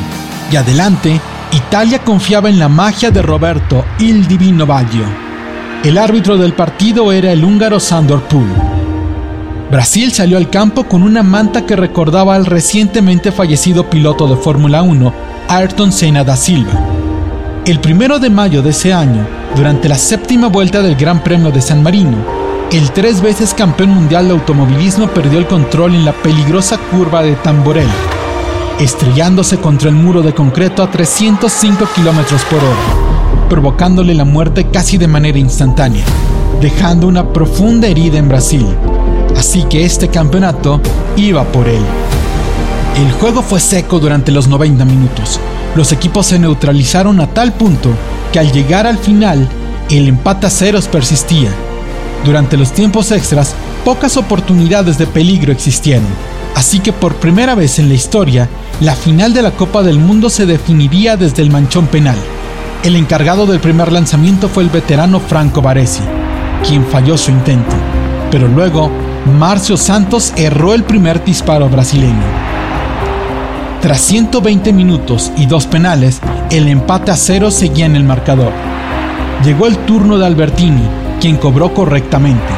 Y 0.53 0.55
adelante, 0.55 1.21
Italia 1.51 1.99
confiaba 2.05 2.49
en 2.49 2.61
la 2.61 2.69
magia 2.69 3.11
de 3.11 3.21
Roberto 3.21 3.85
Il 3.99 4.29
Divino 4.29 4.64
Baggio. 4.64 5.03
El 5.83 5.99
árbitro 5.99 6.37
del 6.37 6.53
partido 6.53 7.11
era 7.11 7.33
el 7.33 7.45
húngaro 7.45 7.81
Sandor 7.81 8.23
Pool. 8.29 8.47
Brasil 9.69 10.12
salió 10.12 10.37
al 10.37 10.51
campo 10.51 10.85
con 10.85 11.03
una 11.03 11.25
manta 11.25 11.67
que 11.67 11.75
recordaba 11.75 12.37
al 12.37 12.47
recientemente 12.47 13.33
fallecido 13.33 13.91
piloto 13.91 14.29
de 14.29 14.37
Fórmula 14.37 14.83
1, 14.83 15.12
Ayrton 15.49 15.91
Senna 15.91 16.23
da 16.23 16.37
Silva. 16.37 16.75
El 17.64 17.81
primero 17.81 18.21
de 18.21 18.31
mayo 18.31 18.62
de 18.62 18.71
ese 18.71 18.93
año, 18.93 19.27
durante 19.57 19.89
la 19.89 19.99
séptima 19.99 20.47
vuelta 20.47 20.81
del 20.81 20.95
Gran 20.95 21.25
Premio 21.25 21.51
de 21.51 21.61
San 21.61 21.83
Marino, 21.83 22.36
el 22.73 22.91
tres 22.93 23.21
veces 23.21 23.55
campeón 23.55 23.91
mundial 23.91 24.29
de 24.29 24.35
automovilismo 24.35 25.09
perdió 25.09 25.39
el 25.39 25.47
control 25.47 25.95
en 25.95 26.05
la 26.05 26.12
peligrosa 26.12 26.79
curva 26.91 27.23
de 27.23 27.35
Tamborel, 27.37 27.89
estrellándose 28.81 29.59
contra 29.59 29.89
el 29.89 29.95
muro 29.95 30.23
de 30.23 30.35
concreto 30.35 30.83
a 30.83 30.91
305 30.91 31.87
km 31.95 32.25
por 32.51 32.59
hora, 32.59 33.49
provocándole 33.49 34.14
la 34.14 34.25
muerte 34.25 34.69
casi 34.71 34.99
de 34.99 35.09
manera 35.09 35.39
instantánea, 35.39 36.05
dejando 36.61 37.07
una 37.07 37.33
profunda 37.33 37.87
herida 37.87 38.19
en 38.19 38.29
Brasil 38.29 38.67
así 39.37 39.64
que 39.64 39.85
este 39.85 40.09
campeonato 40.09 40.81
iba 41.17 41.45
por 41.45 41.69
él. 41.69 41.83
El 42.97 43.12
juego 43.12 43.43
fue 43.43 43.61
seco 43.61 43.99
durante 43.99 44.33
los 44.33 44.49
90 44.49 44.85
minutos. 44.85 45.39
Los 45.75 45.93
equipos 45.93 46.27
se 46.27 46.39
neutralizaron 46.39 47.21
a 47.21 47.27
tal 47.27 47.53
punto 47.53 47.91
que 48.33 48.39
al 48.39 48.51
llegar 48.51 48.87
al 48.87 48.99
final, 48.99 49.47
el 49.91 50.09
empate 50.09 50.47
a 50.47 50.51
ceros 50.51 50.89
persistía. 50.89 51.51
Durante 52.25 52.57
los 52.57 52.73
tiempos 52.73 53.12
extras, 53.12 53.55
pocas 53.85 54.17
oportunidades 54.17 54.99
de 54.99 55.07
peligro 55.07 55.53
existieron, 55.53 56.07
así 56.55 56.81
que 56.81 56.93
por 56.93 57.14
primera 57.17 57.55
vez 57.55 57.79
en 57.79 57.89
la 57.89 57.95
historia, 57.95 58.49
la 58.81 58.95
final 58.95 59.33
de 59.33 59.43
la 59.43 59.53
Copa 59.53 59.83
del 59.83 59.99
Mundo 59.99 60.29
se 60.29 60.47
definiría 60.47 61.17
desde 61.17 61.43
el 61.43 61.51
manchón 61.51 61.87
penal. 61.87 62.17
El 62.83 62.97
encargado 62.97 63.47
del 63.47 63.61
primer 63.61 63.93
lanzamiento 63.93 64.49
fue 64.49 64.62
el 64.62 64.71
veterano 64.71 65.21
Franco 65.21 65.62
Baresi, 65.62 66.03
quien 66.67 66.85
falló 66.85 67.17
su 67.17 67.31
intento, 67.31 67.77
pero 68.31 68.49
luego 68.49 68.91
Marcio 69.39 69.77
Santos 69.77 70.33
erró 70.37 70.75
el 70.75 70.85
primer 70.85 71.25
disparo 71.25 71.69
brasileño. 71.69 72.23
Tras 73.81 74.01
120 74.01 74.73
minutos 74.73 75.33
y 75.37 75.47
dos 75.47 75.67
penales, 75.67 76.21
el 76.51 76.69
empate 76.69 77.11
a 77.11 77.17
cero 77.17 77.51
seguía 77.51 77.87
en 77.87 77.95
el 77.95 78.05
marcador. 78.05 78.53
Llegó 79.45 79.67
el 79.67 79.77
turno 79.79 80.19
de 80.19 80.27
Albertini, 80.27 80.83
quien 81.21 81.37
cobró 81.37 81.73
correctamente. 81.73 82.53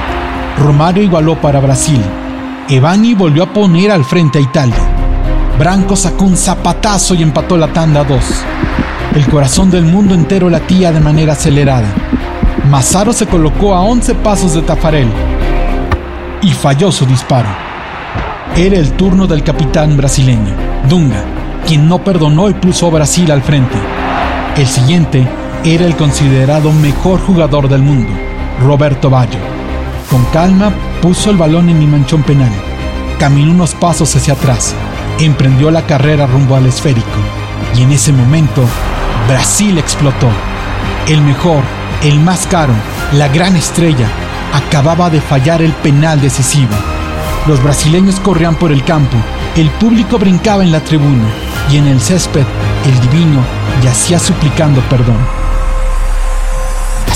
Romario 0.58 1.02
igualó 1.02 1.40
para 1.40 1.60
Brasil. 1.60 2.00
Evani 2.68 3.14
volvió 3.14 3.44
a 3.44 3.52
poner 3.52 3.90
al 3.90 4.04
frente 4.04 4.38
a 4.38 4.42
Italia. 4.42 4.76
Branco 5.58 5.96
sacó 5.96 6.24
un 6.24 6.36
zapatazo 6.36 7.14
y 7.14 7.22
empató 7.22 7.56
la 7.56 7.68
tanda 7.68 8.04
2. 8.04 8.20
El 9.14 9.26
corazón 9.26 9.70
del 9.70 9.84
mundo 9.84 10.14
entero 10.14 10.50
latía 10.50 10.92
de 10.92 11.00
manera 11.00 11.32
acelerada. 11.32 11.88
Mazzaro 12.70 13.12
se 13.12 13.26
colocó 13.26 13.74
a 13.74 13.80
11 13.80 14.14
pasos 14.16 14.54
de 14.54 14.62
Tafarel 14.62 15.08
y 16.42 16.50
falló 16.50 16.92
su 16.92 17.06
disparo. 17.06 17.48
Era 18.56 18.76
el 18.76 18.92
turno 18.92 19.26
del 19.26 19.42
capitán 19.42 19.96
brasileño, 19.96 20.54
Dunga, 20.88 21.24
quien 21.66 21.88
no 21.88 22.02
perdonó 22.04 22.48
y 22.50 22.54
puso 22.54 22.86
a 22.86 22.90
Brasil 22.90 23.30
al 23.30 23.42
frente. 23.42 23.78
El 24.56 24.66
siguiente 24.66 25.26
era 25.64 25.86
el 25.86 25.96
considerado 25.96 26.72
mejor 26.72 27.20
jugador 27.20 27.68
del 27.68 27.82
mundo, 27.82 28.10
Roberto 28.62 29.10
Baggio. 29.10 29.40
Con 30.10 30.24
calma 30.26 30.72
puso 31.00 31.30
el 31.30 31.36
balón 31.36 31.68
en 31.68 31.78
mi 31.78 31.86
manchón 31.86 32.22
penal, 32.22 32.52
caminó 33.18 33.52
unos 33.52 33.74
pasos 33.74 34.14
hacia 34.16 34.34
atrás, 34.34 34.74
emprendió 35.18 35.70
la 35.70 35.86
carrera 35.86 36.26
rumbo 36.26 36.56
al 36.56 36.66
esférico 36.66 37.06
y 37.74 37.82
en 37.82 37.92
ese 37.92 38.12
momento 38.12 38.64
Brasil 39.28 39.78
explotó. 39.78 40.28
El 41.06 41.22
mejor, 41.22 41.62
el 42.02 42.18
más 42.20 42.46
caro, 42.46 42.72
la 43.12 43.28
gran 43.28 43.56
estrella, 43.56 44.08
acababa 44.52 45.10
de 45.10 45.20
fallar 45.20 45.62
el 45.62 45.72
penal 45.72 46.20
decisivo. 46.20 46.74
Los 47.46 47.62
brasileños 47.62 48.20
corrían 48.20 48.56
por 48.56 48.72
el 48.72 48.84
campo, 48.84 49.16
el 49.56 49.70
público 49.70 50.18
brincaba 50.18 50.62
en 50.62 50.72
la 50.72 50.80
tribuna 50.80 51.28
y 51.70 51.76
en 51.76 51.86
el 51.86 52.00
césped 52.00 52.44
el 52.86 53.00
divino 53.00 53.40
yacía 53.82 54.18
suplicando 54.18 54.80
perdón. 54.82 55.47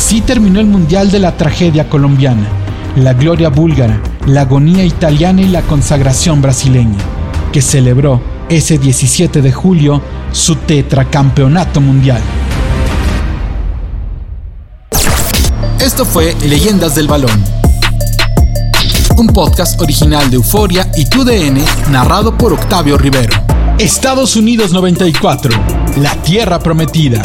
Así 0.05 0.21
terminó 0.21 0.59
el 0.59 0.67
Mundial 0.67 1.13
de 1.13 1.21
la 1.21 1.37
tragedia 1.37 1.89
colombiana, 1.89 2.49
la 2.97 3.15
gloria 3.15 3.51
búlgara, 3.51 4.03
la 4.27 4.41
agonía 4.41 4.85
italiana 4.85 5.43
y 5.43 5.47
la 5.47 5.63
consagración 5.63 6.43
brasileña, 6.43 6.99
que 7.53 7.63
celebró 7.63 8.21
ese 8.49 8.79
17 8.79 9.41
de 9.41 9.53
julio 9.53 10.03
su 10.33 10.57
tetracampeonato 10.57 11.81
mundial. 11.81 12.21
Esto 15.79 16.05
fue 16.05 16.35
Leyendas 16.47 16.97
del 16.97 17.07
Balón. 17.07 17.41
Un 19.17 19.29
podcast 19.29 19.81
original 19.81 20.29
de 20.31 20.37
Euforia 20.37 20.91
y 20.97 21.05
TUDN 21.05 21.65
narrado 21.93 22.37
por 22.37 22.53
Octavio 22.53 22.99
Rivero. 22.99 23.35
Estados 23.79 24.35
Unidos 24.35 24.73
94, 24.73 25.53
la 25.99 26.17
tierra 26.23 26.59
prometida. 26.59 27.23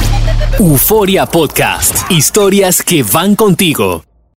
Euforia 0.59 1.27
Podcast. 1.27 2.09
Historias 2.09 2.81
que 2.81 3.03
van 3.03 3.35
contigo. 3.35 4.06